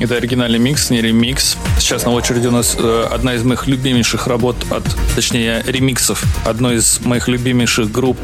Это 0.00 0.16
оригинальный 0.16 0.58
микс, 0.58 0.88
не 0.88 1.02
ремикс. 1.02 1.58
Сейчас 1.78 2.06
на 2.06 2.10
очереди 2.12 2.46
у 2.46 2.50
нас 2.50 2.74
э, 2.78 3.06
одна 3.12 3.34
из 3.34 3.44
моих 3.44 3.66
любимейших 3.66 4.26
работ 4.26 4.56
от, 4.70 4.82
точнее, 5.14 5.62
ремиксов 5.66 6.24
одной 6.46 6.76
из 6.76 7.00
моих 7.04 7.28
любимейших 7.28 7.92
групп 7.92 8.16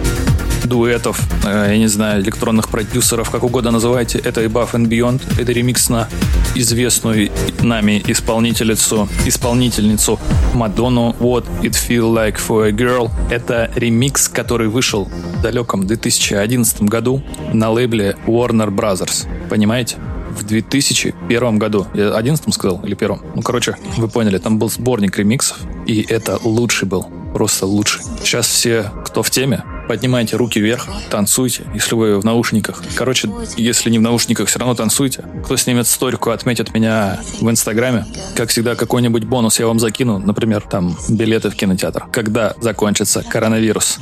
дуэтов, 0.64 1.20
э, 1.44 1.66
я 1.72 1.76
не 1.76 1.86
знаю, 1.86 2.22
электронных 2.22 2.70
продюсеров, 2.70 3.28
как 3.28 3.44
угодно 3.44 3.72
называйте. 3.72 4.18
Это 4.18 4.42
Above 4.42 4.72
and 4.72 4.88
Beyond. 4.88 5.40
Это 5.40 5.52
ремикс 5.52 5.90
на 5.90 6.08
известную 6.54 7.30
нами 7.60 8.02
исполнительницу, 8.06 9.06
исполнительницу 9.26 10.18
Мадонну 10.54 11.14
What 11.20 11.44
It 11.60 11.72
Feel 11.72 12.14
Like 12.14 12.38
For 12.38 12.68
A 12.68 12.70
Girl. 12.70 13.10
Это 13.30 13.70
ремикс, 13.74 14.28
который 14.28 14.68
вышел 14.68 15.10
далеком 15.42 15.86
2011 15.86 16.82
году 16.82 17.22
на 17.52 17.70
лейбле 17.70 18.16
Warner 18.26 18.68
Brothers. 18.68 19.26
Понимаете? 19.48 19.96
в 20.38 20.44
2001 20.44 21.58
году. 21.58 21.86
Я 21.94 22.14
11 22.14 22.54
сказал 22.54 22.80
или 22.84 22.94
первом? 22.94 23.20
Ну, 23.34 23.42
короче, 23.42 23.76
вы 23.96 24.08
поняли, 24.08 24.38
там 24.38 24.58
был 24.58 24.70
сборник 24.70 25.18
ремиксов, 25.18 25.58
и 25.86 26.04
это 26.08 26.38
лучший 26.42 26.86
был. 26.86 27.06
Просто 27.34 27.66
лучший. 27.66 28.02
Сейчас 28.22 28.46
все, 28.46 28.90
кто 29.04 29.22
в 29.22 29.30
теме, 29.30 29.62
поднимайте 29.86 30.36
руки 30.36 30.60
вверх, 30.60 30.88
танцуйте, 31.10 31.64
если 31.74 31.94
вы 31.94 32.18
в 32.18 32.24
наушниках. 32.24 32.82
Короче, 32.94 33.30
если 33.56 33.90
не 33.90 33.98
в 33.98 34.02
наушниках, 34.02 34.48
все 34.48 34.58
равно 34.58 34.74
танцуйте. 34.74 35.24
Кто 35.44 35.56
снимет 35.56 35.86
сторику, 35.86 36.30
отметит 36.30 36.72
меня 36.72 37.20
в 37.40 37.50
Инстаграме. 37.50 38.06
Как 38.34 38.48
всегда, 38.48 38.76
какой-нибудь 38.76 39.24
бонус 39.24 39.60
я 39.60 39.66
вам 39.66 39.78
закину, 39.78 40.18
например, 40.18 40.62
там, 40.62 40.96
билеты 41.08 41.50
в 41.50 41.54
кинотеатр. 41.54 42.06
Когда 42.10 42.54
закончится 42.60 43.22
коронавирус. 43.22 43.98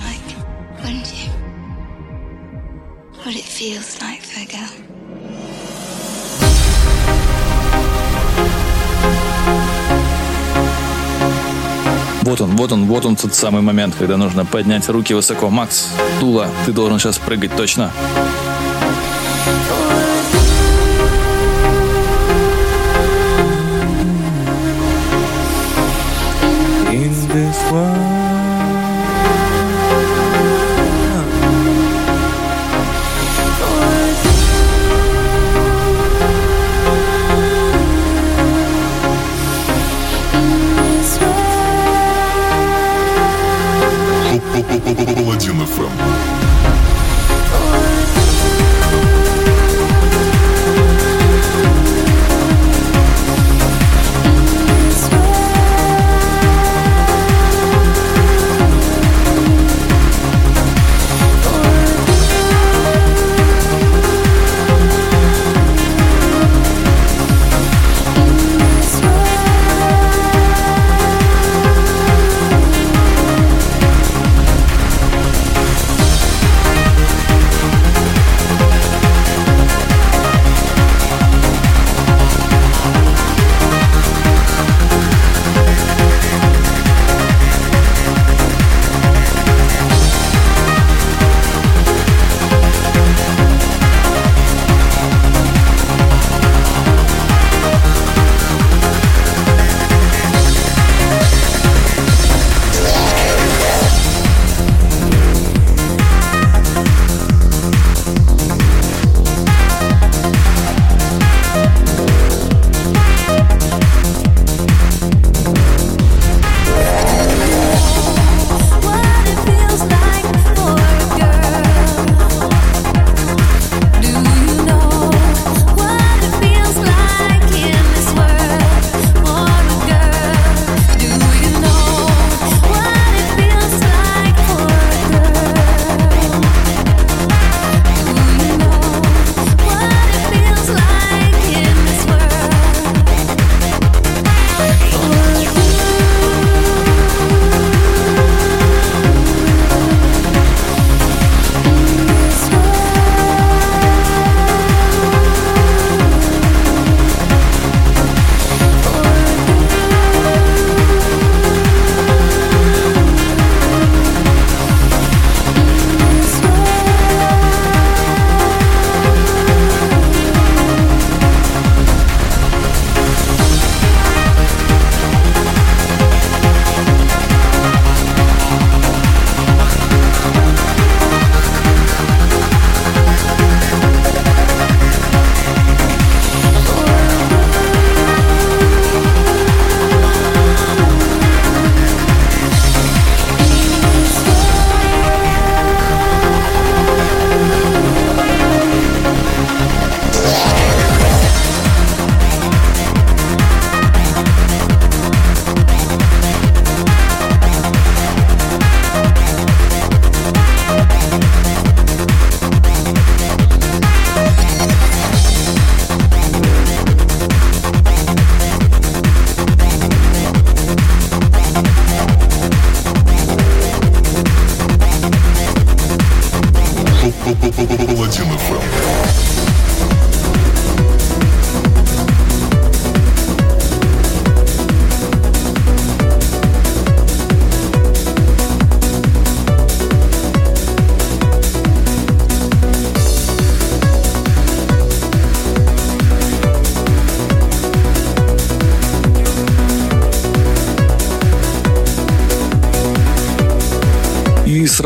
What 3.26 3.34
it 3.34 3.42
feels 3.42 3.98
like 4.00 4.22
girl. 4.46 4.70
Вот 12.22 12.40
он, 12.40 12.56
вот 12.56 12.70
он, 12.70 12.84
вот 12.86 13.04
он 13.04 13.16
тот 13.16 13.34
самый 13.34 13.62
момент, 13.62 13.96
когда 13.98 14.16
нужно 14.16 14.44
поднять 14.44 14.88
руки 14.88 15.12
высоко. 15.12 15.50
Макс, 15.50 15.88
Тула, 16.20 16.48
ты 16.66 16.72
должен 16.72 17.00
сейчас 17.00 17.18
прыгать 17.18 17.56
точно. 17.56 17.90
Паладин 45.36 45.60
FM. 45.60 46.15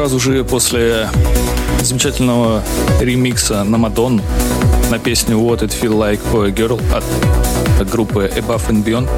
Сразу 0.01 0.19
же 0.19 0.45
после 0.45 1.11
замечательного 1.83 2.63
ремикса 3.01 3.65
на 3.65 3.77
Мадонну 3.77 4.23
на 4.91 4.99
песню 4.99 5.37
What 5.37 5.61
It 5.61 5.79
Feel 5.79 5.93
Like 5.93 6.21
for 6.33 6.49
a 6.49 6.51
Girl 6.51 6.81
от 7.79 7.91
группы 7.91 8.33
Above 8.35 8.71
and 8.71 8.83
Beyond 8.83 9.11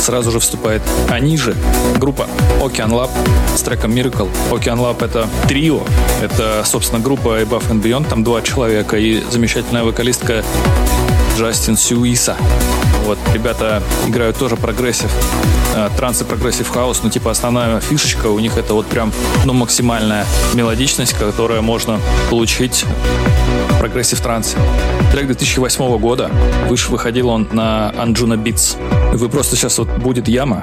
сразу 0.00 0.30
же 0.30 0.38
вступает 0.38 0.80
они 1.08 1.36
же, 1.36 1.56
группа 1.96 2.28
Ocean 2.60 2.90
Lab 2.90 3.10
с 3.56 3.62
треком 3.62 3.90
Miracle. 3.90 4.28
Ocean 4.52 4.78
Lab 4.78 5.04
это 5.04 5.26
трио, 5.48 5.80
это, 6.22 6.62
собственно, 6.64 7.02
группа 7.02 7.40
Above 7.40 7.70
and 7.70 7.82
Beyond, 7.82 8.08
там 8.08 8.22
два 8.22 8.40
человека 8.40 8.96
и 8.96 9.20
замечательная 9.32 9.82
вокалистка 9.82 10.44
Джастин 11.36 11.76
Сьюиса. 11.76 12.36
Вот, 13.08 13.16
ребята 13.32 13.82
играют 14.06 14.36
тоже 14.36 14.56
progressive, 14.56 15.10
э, 15.74 15.88
транс 15.96 16.20
и 16.20 16.24
progressive 16.24 16.68
house, 16.68 17.02
но 17.02 17.08
типа 17.08 17.30
основная 17.30 17.80
фишечка 17.80 18.26
у 18.26 18.38
них 18.38 18.58
это 18.58 18.74
вот 18.74 18.84
прям, 18.84 19.14
ну, 19.46 19.54
максимальная 19.54 20.26
мелодичность, 20.52 21.14
которая 21.14 21.62
можно 21.62 21.98
получить 22.28 22.84
в 23.70 23.78
progressive 23.78 24.20
трансе. 24.20 24.58
Трек 25.10 25.24
2008 25.24 25.96
года, 25.96 26.30
выше 26.68 26.90
выходил 26.90 27.30
он 27.30 27.48
на 27.50 27.94
Anjunabeats. 27.96 28.76
Вы 29.16 29.30
просто 29.30 29.56
сейчас 29.56 29.78
вот 29.78 29.88
будет 29.88 30.28
яма, 30.28 30.62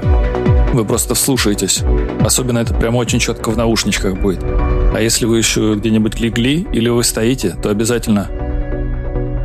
вы 0.71 0.85
просто 0.85 1.15
вслушаетесь. 1.15 1.81
Особенно 2.23 2.59
это 2.59 2.75
прям 2.75 2.95
очень 2.95 3.17
четко 3.17 3.49
в 3.49 3.57
наушничках 3.57 4.21
будет. 4.21 4.43
А 4.43 4.99
если 4.99 5.25
вы 5.25 5.39
еще 5.39 5.73
где-нибудь 5.73 6.19
легли 6.19 6.67
или 6.71 6.89
вы 6.89 7.03
стоите, 7.03 7.55
то 7.59 7.71
обязательно 7.71 8.29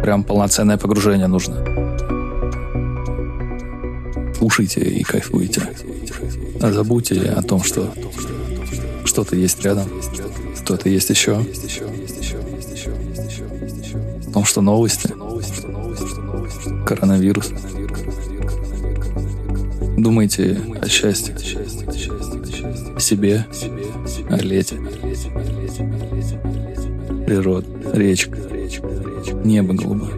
прям 0.02 0.22
полноценное 0.22 0.76
погружение 0.76 1.28
нужно. 1.28 1.69
Слушайте 4.40 4.80
и 4.80 5.02
кайфуйте. 5.02 5.60
А 6.62 6.72
забудьте 6.72 7.20
о 7.20 7.42
том, 7.42 7.62
что 7.62 7.92
что-то 9.04 9.36
есть 9.36 9.62
рядом, 9.62 9.86
что-то 10.56 10.88
есть 10.88 11.10
еще. 11.10 11.44
О 14.26 14.32
том, 14.32 14.46
что 14.46 14.62
новости. 14.62 15.12
Коронавирус. 16.86 17.50
Думайте 19.98 20.58
о 20.80 20.88
счастье. 20.88 21.34
О 22.96 22.98
себе. 22.98 23.44
О 24.30 24.36
лете. 24.36 24.76
Природа. 27.26 27.66
Речка. 27.92 28.38
Небо 29.44 29.74
голубое. 29.74 30.12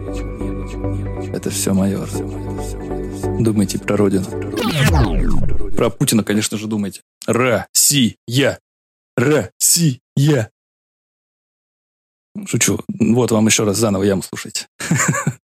Это 1.33 1.49
все 1.49 1.73
майор. 1.73 2.07
Думайте 3.43 3.77
про 3.77 3.97
родину. 3.97 4.23
Про 5.75 5.89
Путина, 5.89 6.23
конечно 6.23 6.57
же, 6.57 6.67
думайте. 6.67 7.01
Россия. 7.27 8.15
Россия. 9.17 9.99
Шучу. 12.45 12.79
Вот 12.87 13.31
вам 13.31 13.45
еще 13.47 13.65
раз 13.65 13.75
заново 13.77 14.03
яму 14.03 14.21
слушайте. 14.23 14.67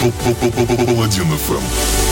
Паладин 0.00 1.28
ФМ. 1.36 2.09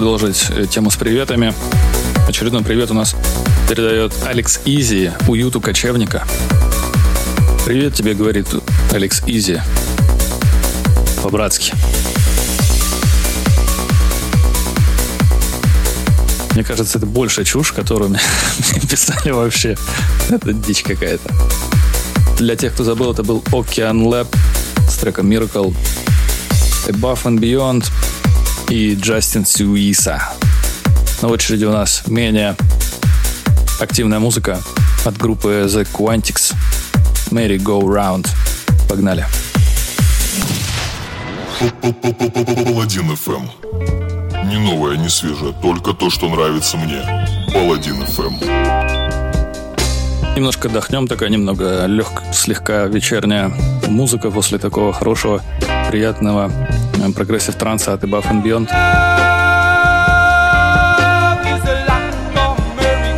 Продолжить 0.00 0.46
э, 0.48 0.64
тему 0.64 0.90
с 0.90 0.96
приветами. 0.96 1.52
Очередной 2.26 2.62
привет 2.62 2.90
у 2.90 2.94
нас 2.94 3.14
передает 3.68 4.14
Алекс 4.24 4.58
Изи, 4.64 5.10
уюту 5.28 5.60
кочевника. 5.60 6.26
Привет 7.66 7.92
тебе, 7.92 8.14
говорит 8.14 8.46
Алекс 8.92 9.22
Изи. 9.26 9.60
По-братски. 11.22 11.74
Мне 16.54 16.64
кажется, 16.64 16.96
это 16.96 17.06
большая 17.06 17.44
чушь, 17.44 17.70
которую 17.70 18.08
мне 18.72 18.80
писали 18.88 19.32
вообще. 19.32 19.76
Это 20.30 20.54
дичь 20.54 20.82
какая-то. 20.82 21.30
Для 22.38 22.56
тех, 22.56 22.72
кто 22.72 22.84
забыл, 22.84 23.12
это 23.12 23.22
был 23.22 23.44
Ocean 23.50 24.02
Lab 24.06 24.34
с 24.88 24.96
треком 24.96 25.30
Miracle, 25.30 25.74
Above 26.88 27.24
and 27.24 27.38
Beyond 27.38 27.84
и 28.70 28.94
Джастин 28.94 29.44
Сюиса. 29.44 30.22
На 31.20 31.28
очереди 31.28 31.64
у 31.64 31.72
нас 31.72 32.04
менее 32.06 32.54
активная 33.80 34.20
музыка 34.20 34.60
от 35.04 35.16
группы 35.16 35.66
The 35.66 35.86
Quantics. 35.92 36.54
Merry 37.30 37.58
Go 37.58 37.80
Round. 37.82 38.28
Погнали. 38.88 39.26
Паладин 41.80 43.10
FM. 43.10 43.50
Не 44.46 44.58
новое, 44.58 44.96
не 44.96 45.08
свежее, 45.08 45.52
только 45.60 45.92
то, 45.92 46.08
что 46.08 46.28
нравится 46.28 46.76
мне. 46.76 47.02
Паладин 47.52 48.00
FM. 48.02 48.34
Немножко 50.36 50.68
отдохнем, 50.68 51.08
такая 51.08 51.28
немного 51.28 51.86
лег, 51.86 52.22
слегка 52.32 52.86
вечерняя 52.86 53.52
музыка 53.88 54.30
после 54.30 54.58
такого 54.58 54.92
хорошего, 54.92 55.42
приятного 55.88 56.52
progressive 57.14 57.54
транса 57.54 57.92
от 57.92 58.04
Above 58.04 58.30
and 58.30 58.42
Beyond. 58.42 58.68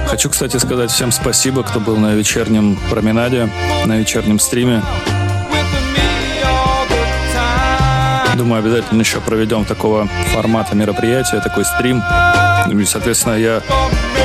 Хочу, 0.07 0.31
кстати, 0.31 0.57
сказать 0.59 0.91
всем 0.91 1.11
спасибо, 1.11 1.63
кто 1.63 1.81
был 1.81 1.97
на 1.97 2.15
вечернем 2.15 2.79
променаде, 2.91 3.49
на 3.87 3.97
вечернем 3.97 4.39
стриме. 4.39 4.83
Думаю, 8.37 8.61
обязательно 8.61 9.01
еще 9.01 9.21
проведем 9.21 9.65
такого 9.65 10.07
формата 10.35 10.77
мероприятия, 10.77 11.41
такой 11.41 11.65
стрим. 11.65 12.03
Ну 12.67 12.79
И, 12.79 12.85
соответственно, 12.85 13.35
я 13.35 13.63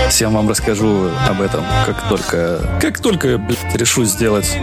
всем 0.09 0.33
вам 0.33 0.49
расскажу 0.49 1.09
об 1.27 1.41
этом, 1.41 1.65
как 1.85 2.07
только, 2.09 2.59
как 2.81 2.99
только 2.99 3.37
блядь, 3.37 3.75
решу 3.75 4.05
сделать. 4.05 4.57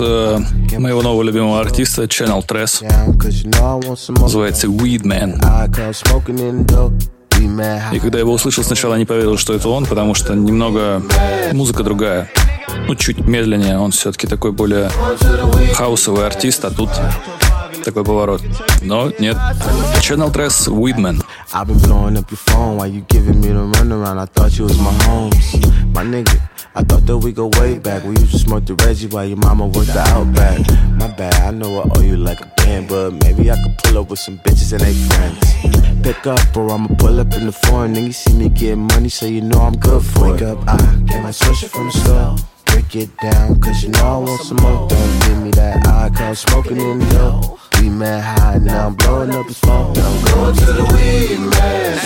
От, 0.00 0.06
э, 0.72 0.78
моего 0.78 1.02
нового 1.02 1.22
любимого 1.22 1.60
артиста 1.60 2.04
Channel 2.04 2.44
more. 2.46 2.82
Называется 4.20 4.66
Weedman. 4.68 5.38
И 7.92 7.98
когда 7.98 8.18
я 8.18 8.22
его 8.22 8.32
услышал, 8.32 8.64
сначала 8.64 8.94
не 8.94 9.04
поверил, 9.04 9.36
что 9.36 9.52
это 9.52 9.68
он, 9.68 9.86
потому 9.86 10.14
что 10.14 10.34
немного 10.34 11.02
музыка 11.52 11.82
другая. 11.82 12.30
Ну, 12.88 12.94
чуть 12.94 13.26
медленнее. 13.26 13.78
Он 13.78 13.90
все-таки 13.90 14.26
такой 14.26 14.52
более 14.52 14.90
хаусовый 15.74 16.26
артист, 16.26 16.64
а 16.64 16.70
тут 16.70 16.90
такой 17.84 18.04
поворот. 18.04 18.42
Но 18.82 19.10
нет. 19.18 19.36
Channel 20.00 20.32
Tress 20.32 20.68
Weedman. 20.68 21.22
I've 21.52 21.66
been 21.66 21.78
blowing 21.80 22.16
up 22.16 22.30
your 22.30 22.38
phone 22.38 22.76
while 22.78 22.86
you 22.86 23.04
giving 23.08 23.40
me 23.40 23.48
the 23.48 23.66
runaround. 23.78 24.18
I 24.18 24.26
thought 24.26 24.56
you 24.56 24.64
was 24.64 24.78
my 24.78 24.92
homes, 25.04 25.54
my 25.92 26.02
nigga. 26.04 26.51
I 26.74 26.82
thought 26.82 27.04
that 27.04 27.18
we 27.18 27.32
go 27.32 27.50
way 27.60 27.78
back. 27.78 28.02
We 28.02 28.16
used 28.16 28.32
to 28.32 28.38
smoke 28.38 28.64
the 28.64 28.74
Reggie 28.76 29.06
while 29.06 29.26
your 29.26 29.36
mama 29.36 29.66
worked 29.66 29.92
the 29.92 30.00
Outback. 30.00 30.58
My 30.98 31.06
bad, 31.08 31.34
I 31.34 31.50
know 31.50 31.82
I 31.82 31.88
owe 31.94 32.00
you 32.00 32.16
like 32.16 32.40
a 32.40 32.50
band, 32.56 32.88
but 32.88 33.12
maybe 33.12 33.50
I 33.50 33.62
could 33.62 33.76
pull 33.84 33.98
up 33.98 34.08
with 34.08 34.20
some 34.20 34.38
bitches 34.38 34.72
and 34.72 34.80
they 34.80 34.94
friends. 34.94 36.02
Pick 36.02 36.26
up, 36.26 36.56
or 36.56 36.70
I'ma 36.70 36.88
pull 36.96 37.20
up 37.20 37.30
in 37.34 37.44
the 37.44 37.52
foreign. 37.52 37.94
Nigga 37.94 38.14
see 38.14 38.32
me 38.32 38.48
get 38.48 38.76
money, 38.76 39.10
so 39.10 39.26
you 39.26 39.42
know 39.42 39.60
I'm 39.60 39.76
good 39.76 40.02
for 40.02 40.32
Wake 40.32 40.42
up, 40.42 40.66
I 40.66 40.76
get 41.04 41.22
my 41.22 41.30
switcher 41.30 41.68
from 41.68 41.86
the 41.86 41.92
store. 41.92 42.36
Break 42.64 42.96
it 42.96 43.16
down, 43.18 43.60
cause 43.60 43.82
you 43.82 43.90
know 43.90 44.04
I 44.04 44.16
want 44.16 44.40
some 44.40 44.56
more. 44.58 44.88
Don't 44.88 45.20
give 45.26 45.42
me 45.42 45.50
that 45.50 45.86
eye, 45.86 46.10
cause 46.16 46.38
smoking 46.38 46.80
in 46.80 47.00
the 47.00 47.06
door. 47.10 47.58
We 47.80 47.90
mad 47.90 48.22
high, 48.22 48.58
now 48.58 48.86
I'm 48.86 48.94
blowing 48.94 49.30
up 49.30 49.44
his 49.44 49.58
phone. 49.58 49.94
I'm 49.98 50.24
going 50.24 50.56
to 50.56 50.64
the 50.64 50.84
weed 50.94 51.38
man 51.38 51.98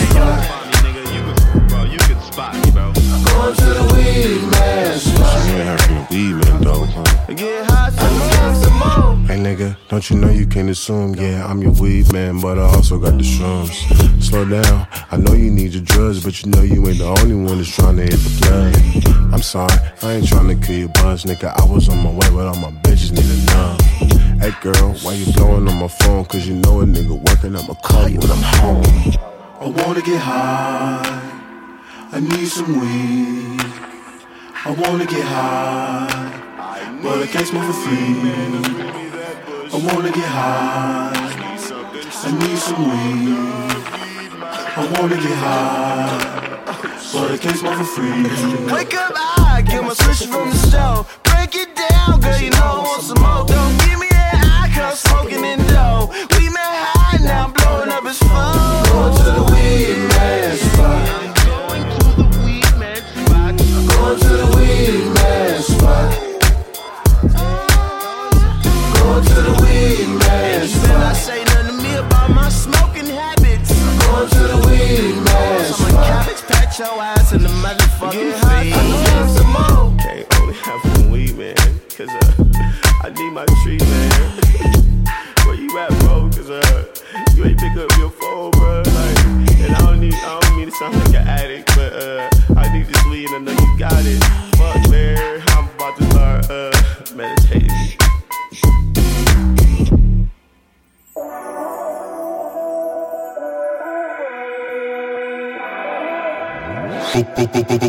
Hey, 1.71 1.91
you 1.93 1.99
can 1.99 2.21
spot. 2.21 3.06
Going 3.47 3.59
to 3.59 3.63
the 3.63 3.93
weed 3.95 4.51
man 4.51 4.99
spot. 4.99 5.47
You 5.47 5.55
ain't 5.55 5.67
heard 5.69 5.81
from 5.81 5.95
the 5.95 6.07
weed 6.11 6.33
man, 6.33 6.61
though, 6.63 6.83
huh? 6.83 7.33
Get 7.33 7.71
high, 7.71 8.53
some 8.59 8.73
more. 8.73 9.25
Hey 9.25 9.39
nigga, 9.39 9.77
don't 9.87 10.09
you 10.09 10.17
know 10.17 10.29
you 10.29 10.45
can't 10.45 10.69
assume? 10.69 11.15
Yeah, 11.15 11.47
I'm 11.47 11.61
your 11.61 11.71
weed 11.71 12.11
man, 12.11 12.41
but 12.41 12.59
I 12.59 12.63
also 12.63 12.99
got 12.99 13.11
the 13.11 13.23
shrooms. 13.23 13.71
Slow 14.21 14.43
down, 14.43 14.85
I 15.11 15.15
know 15.15 15.31
you 15.31 15.49
need 15.49 15.71
your 15.71 15.83
drugs, 15.83 16.21
but 16.21 16.43
you 16.43 16.51
know 16.51 16.61
you 16.61 16.85
ain't 16.89 16.97
the 16.97 17.05
only 17.05 17.35
one 17.35 17.57
that's 17.59 17.73
trying 17.73 17.95
to 17.95 18.03
hit 18.03 18.19
the 18.19 18.31
plug. 18.41 19.33
I'm 19.33 19.41
sorry, 19.41 19.79
I 20.03 20.15
ain't 20.15 20.27
trying 20.27 20.49
to 20.49 20.67
kill 20.67 20.79
your 20.79 20.89
buzz, 20.89 21.23
nigga. 21.23 21.55
I 21.57 21.63
was 21.73 21.87
on 21.87 22.03
my 22.03 22.11
way, 22.11 22.27
but 22.35 22.47
all 22.47 22.59
my 22.59 22.71
bitches 22.81 23.13
need 23.15 23.31
a 23.31 23.39
numb. 23.55 24.41
Hey 24.41 24.51
girl, 24.59 24.91
why 25.03 25.13
you 25.13 25.31
blowing 25.31 25.69
on 25.69 25.79
my 25.79 25.87
phone? 25.87 26.25
Cause 26.25 26.45
you 26.45 26.55
know 26.55 26.81
a 26.81 26.83
nigga 26.83 27.15
working, 27.15 27.55
I'ma 27.55 27.75
call 27.75 28.09
you 28.09 28.19
when 28.19 28.29
I'm 28.29 28.43
home. 28.59 28.83
I 29.61 29.67
wanna 29.67 30.01
get 30.01 30.19
high. 30.19 31.26
I 32.17 32.19
need 32.19 32.47
some 32.47 32.79
weed. 32.79 33.61
I 34.65 34.71
wanna 34.71 35.05
get 35.05 35.23
high, 35.23 36.09
but 37.03 37.21
I 37.21 37.27
can't 37.27 37.45
smoke 37.45 37.65
for 37.65 37.73
free. 37.73 38.17
I 39.71 39.77
wanna 39.85 40.09
get 40.09 40.25
high. 40.25 41.11
I 41.13 42.31
need 42.41 42.57
some 42.57 42.83
weed. 42.89 43.37
I 44.41 44.83
wanna 44.97 45.15
get 45.15 45.37
high, 45.45 46.65
but 47.13 47.31
I 47.33 47.37
can't 47.37 47.55
smoke 47.55 47.75
for 47.75 47.83
free. 47.83 48.73
Wake 48.73 48.95
up, 48.95 49.13
I 49.15 49.61
get 49.61 49.83
my 49.83 49.93
switch 49.93 50.27
from 50.27 50.49
the 50.49 50.57
stove. 50.57 51.19
Break 51.21 51.53
it 51.53 51.69
down, 51.75 52.19
girl, 52.19 52.41
you 52.41 52.49
know 52.49 52.65
I 52.65 52.79
want 52.79 53.03
some 53.03 53.21
more. 53.21 53.45
Don't 53.45 53.77
give 53.85 53.99
me 53.99 54.07
that 54.09 54.41
eye, 54.43 54.73
cause 54.73 55.01
smoking 55.01 55.45
in 55.45 55.59
dough. 55.67 56.09
We 56.33 56.49
met 56.49 56.65
high, 56.65 57.23
now 57.23 57.45
I'm 57.45 57.53
blowing 57.53 57.91
up 57.91 58.03
his 58.03 58.17
phone. 58.17 58.85
Going 58.89 59.17
to 59.17 59.23
the 59.37 59.43
weed 59.53 59.97
man 60.09 60.66
patch 76.77 76.89
your 76.89 77.01
ass 77.01 77.33
in 77.33 77.41
the 77.41 77.49
motherfucking 77.49 78.33
feed. 78.45 78.73
some 79.35 79.51
more. 79.51 79.97
Can't 79.99 80.39
only 80.39 80.53
have 80.55 80.83
one 80.97 81.11
weed, 81.11 81.37
man. 81.37 81.55
Cause 81.95 82.09
uh, 82.09 82.43
I 83.03 83.09
need 83.09 83.31
my 83.31 83.45
tree, 83.63 83.77
man. 83.79 85.05
Where 85.45 85.55
you 85.55 85.77
at, 85.79 85.89
bro? 85.99 86.29
Cause 86.29 86.49
uh, 86.49 86.85
you 87.35 87.45
ain't 87.45 87.59
pick 87.59 87.75
up 87.77 87.91
your 87.97 88.09
phone, 88.09 88.51
bro. 88.51 88.83
Like, 88.85 89.17
and 89.59 89.75
I 89.75 89.79
don't 89.79 89.99
need, 89.99 90.13
I 90.13 90.39
don't 90.39 90.57
mean 90.57 90.65
to 90.67 90.71
sound 90.71 90.95
like 90.95 91.09
an 91.09 91.27
addict, 91.27 91.67
but 91.75 91.93
uh, 91.93 92.29
I 92.55 92.71
need 92.73 92.85
this 92.87 93.05
weed 93.05 93.29
and 93.31 93.49
I 93.49 93.53
know 93.53 93.59
you 93.59 93.79
got 93.79 94.05
it. 94.05 94.23
Fuck, 94.57 94.89
man. 94.91 95.41
I'm 95.49 95.69
about 95.69 95.97
to 95.97 96.03
start 96.11 96.49
uh, 96.49 97.15
meditating. 97.15 98.06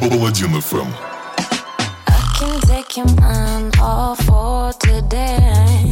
Паладин 0.09 0.55
FM. 0.61 0.88
can 2.39 2.59
take 2.61 2.97
your 2.97 3.05
mind 3.21 3.75
off 3.81 4.19
for 4.25 4.71
today. 4.79 5.91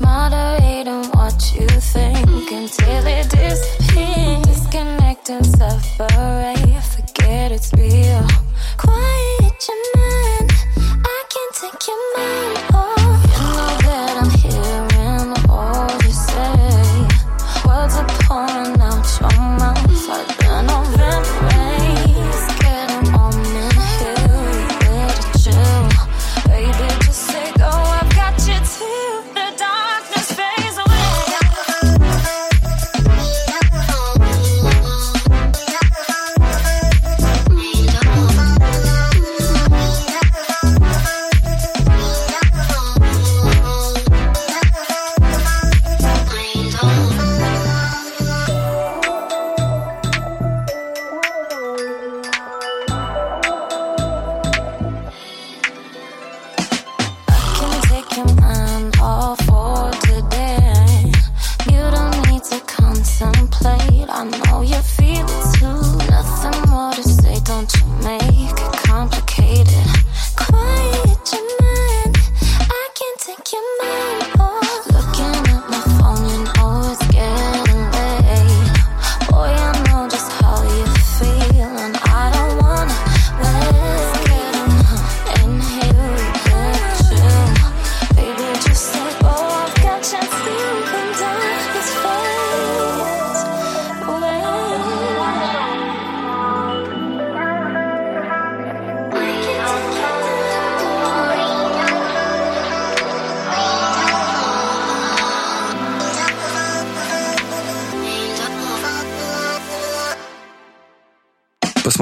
Moderating 0.00 1.04
what 1.12 1.38
you 1.54 1.66
think 1.68 2.50
until 2.50 3.06
it 3.06 3.30
disappears. 3.30 4.42
Disconnect 4.42 5.30
and 5.30 5.46
separate. 5.46 6.82
Forget 6.82 7.52
it's 7.52 7.72
real. 7.74 8.26
Quiet 8.76 9.68
your 9.68 9.80
mind. 9.96 10.50
I 11.04 11.22
can 11.32 11.48
take 11.52 11.86
your 11.86 12.00
mind 12.16 12.74
off. 12.74 13.01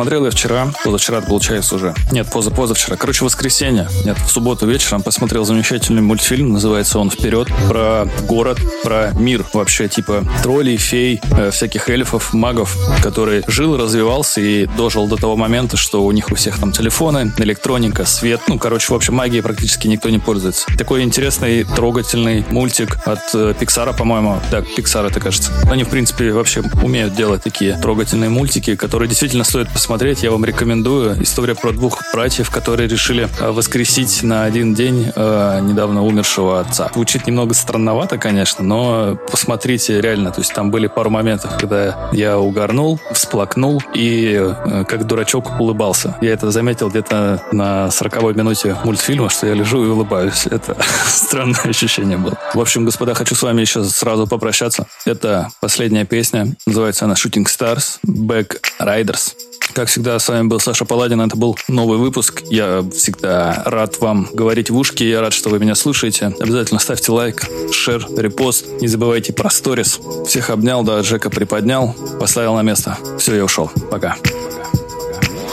Посмотрел 0.02 0.26
я 0.26 0.32
вчера, 0.32 0.74
позавчера 0.84 1.22
получается 1.22 1.76
уже. 1.76 1.94
Нет, 2.12 2.28
поза-позавчера. 2.28 2.96
Короче, 2.96 3.24
воскресенье. 3.24 3.88
Нет, 4.04 4.18
в 4.18 4.32
субботу 4.32 4.66
вечером 4.66 5.04
посмотрел 5.04 5.46
замечательный 5.46 6.02
мультфильм. 6.02 6.54
Называется 6.54 6.98
он 6.98 7.12
«Вперед». 7.12 7.50
Про 7.68 8.08
город, 8.28 8.58
про 8.84 9.12
мир 9.14 9.46
вообще. 9.54 9.88
Типа 9.88 10.24
троллей, 10.42 10.78
фей, 10.78 11.22
э, 11.38 11.52
всяких 11.52 11.88
эльфов, 11.88 12.34
магов, 12.34 12.76
который 13.04 13.44
жил, 13.46 13.78
развивался 13.78 14.42
и 14.42 14.66
дожил 14.66 15.08
до 15.08 15.18
того 15.18 15.36
момента, 15.36 15.78
что 15.78 16.04
у 16.04 16.12
них 16.12 16.32
у 16.32 16.36
всех 16.36 16.58
там 16.58 16.72
телефоны, 16.72 17.32
электроника, 17.38 18.04
свет. 18.06 18.42
Ну, 18.48 18.58
короче, 18.58 18.92
в 18.92 18.96
общем, 18.96 19.14
магией 19.14 19.44
практически 19.44 19.88
никто 19.88 20.10
не 20.10 20.18
пользуется. 20.18 20.66
Такой 20.80 21.04
интересный, 21.04 21.64
трогательный 21.64 22.44
мультик 22.50 22.98
от 23.06 23.20
э, 23.36 23.54
Пиксара, 23.60 23.94
по-моему. 23.94 24.40
Да, 24.50 24.64
Пиксар 24.64 25.06
это 25.06 25.20
кажется. 25.20 25.52
Они, 25.70 25.84
в 25.84 25.90
принципе, 25.90 26.32
вообще 26.32 26.64
умеют 26.82 27.14
делать 27.14 27.44
такие 27.44 27.78
трогательные 27.78 28.32
мультики, 28.32 28.76
которые 28.76 29.08
действительно 29.08 29.44
стоит 29.44 29.70
посмотреть. 29.70 29.91
Я 29.92 30.32
вам 30.32 30.46
рекомендую. 30.46 31.22
История 31.22 31.54
про 31.54 31.74
двух 31.74 32.02
братьев, 32.14 32.50
которые 32.50 32.88
решили 32.88 33.28
э, 33.42 33.52
воскресить 33.52 34.24
на 34.24 34.46
один 34.46 34.74
день 34.74 35.12
э, 35.14 35.60
недавно 35.62 36.06
умершего 36.06 36.62
отца. 36.62 36.90
Звучит 36.94 37.28
немного 37.28 37.54
странновато, 37.54 38.18
конечно, 38.18 38.64
но 38.64 39.18
посмотрите 39.30 40.00
реально. 40.00 40.32
То 40.32 40.40
есть 40.40 40.54
там 40.54 40.72
были 40.72 40.88
пару 40.88 41.10
моментов, 41.10 41.58
когда 41.60 42.10
я 42.14 42.40
угорнул, 42.40 43.02
всплакнул 43.12 43.84
и 43.94 44.40
э, 44.40 44.86
как 44.88 45.06
дурачок 45.08 45.60
улыбался. 45.60 46.16
Я 46.22 46.32
это 46.32 46.52
заметил 46.52 46.90
где-то 46.90 47.44
на 47.52 47.92
40 47.92 48.38
минуте 48.38 48.78
мультфильма, 48.86 49.30
что 49.30 49.48
я 49.48 49.56
лежу 49.56 49.84
и 49.84 49.90
улыбаюсь. 49.90 50.48
Это 50.50 50.78
странное 51.06 51.66
ощущение 51.66 52.18
было. 52.18 52.38
В 52.54 52.62
общем, 52.62 52.86
господа, 52.86 53.14
хочу 53.14 53.36
с 53.36 53.44
вами 53.44 53.60
еще 53.60 53.84
сразу 53.84 54.26
попрощаться. 54.26 54.88
Это 55.04 55.50
последняя 55.60 56.06
песня. 56.06 56.48
Называется 56.66 57.04
она 57.04 57.16
Shooting 57.16 57.46
Stars 57.46 58.00
Back 58.08 58.62
Riders. 58.80 59.34
Как 59.74 59.88
всегда, 59.88 60.20
с 60.20 60.28
вами 60.28 60.48
был 60.48 60.60
Саша 60.60 60.86
Паладин. 60.86 61.22
Это 61.22 61.36
был 61.38 61.58
новый 61.68 61.98
выпуск. 61.98 62.44
Я 62.50 62.84
всегда 62.94 63.64
рад 63.66 64.00
вам 64.00 64.28
говорить 64.34 64.70
в 64.70 64.78
ушки. 64.78 65.04
Я 65.04 65.22
рад, 65.22 65.34
что 65.34 65.50
вы 65.50 65.60
меня 65.60 65.76
слушаете. 65.76 66.34
Обязательно 66.40 66.80
ставьте 66.80 67.12
лайк, 67.12 67.48
шер, 67.72 68.06
репост. 68.18 68.66
Не 68.82 68.88
забывайте 68.88 69.34
про 69.34 69.50
сторис. 69.50 70.00
Всех 70.28 70.50
обнял, 70.50 70.84
да, 70.84 71.00
Джека 71.02 71.30
приподнял, 71.30 71.96
поставил 72.20 72.56
на 72.56 72.64
место. 72.64 72.98
Все, 73.18 73.36
я 73.36 73.46
ушел. 73.46 73.72
Пока. 73.90 74.18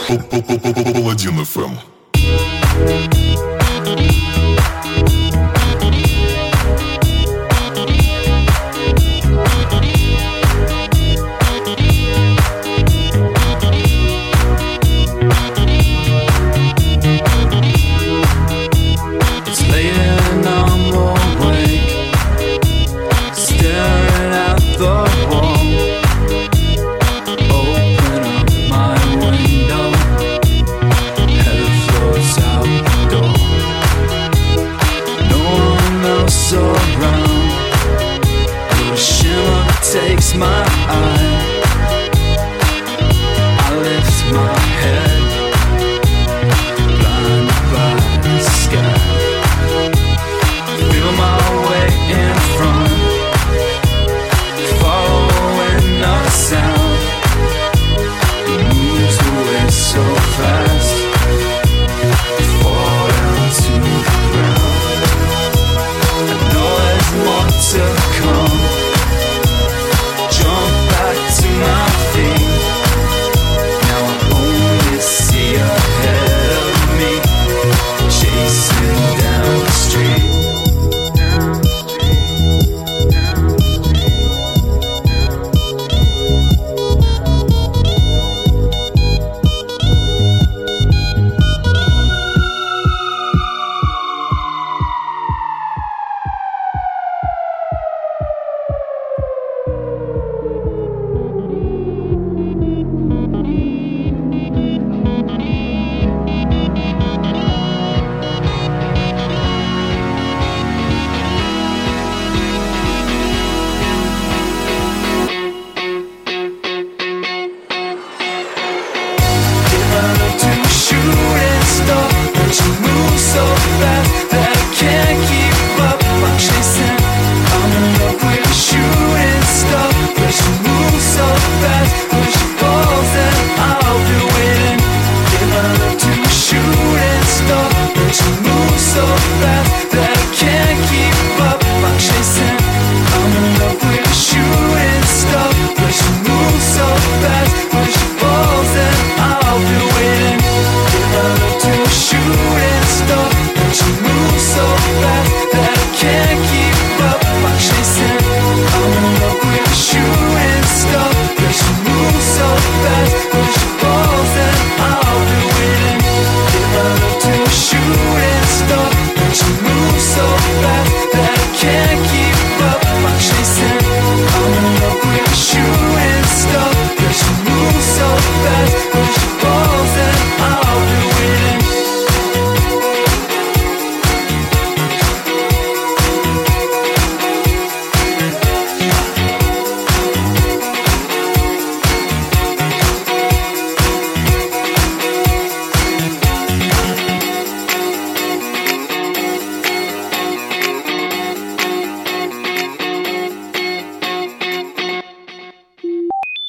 Паладин 0.07 1.39
FM. 1.41 1.77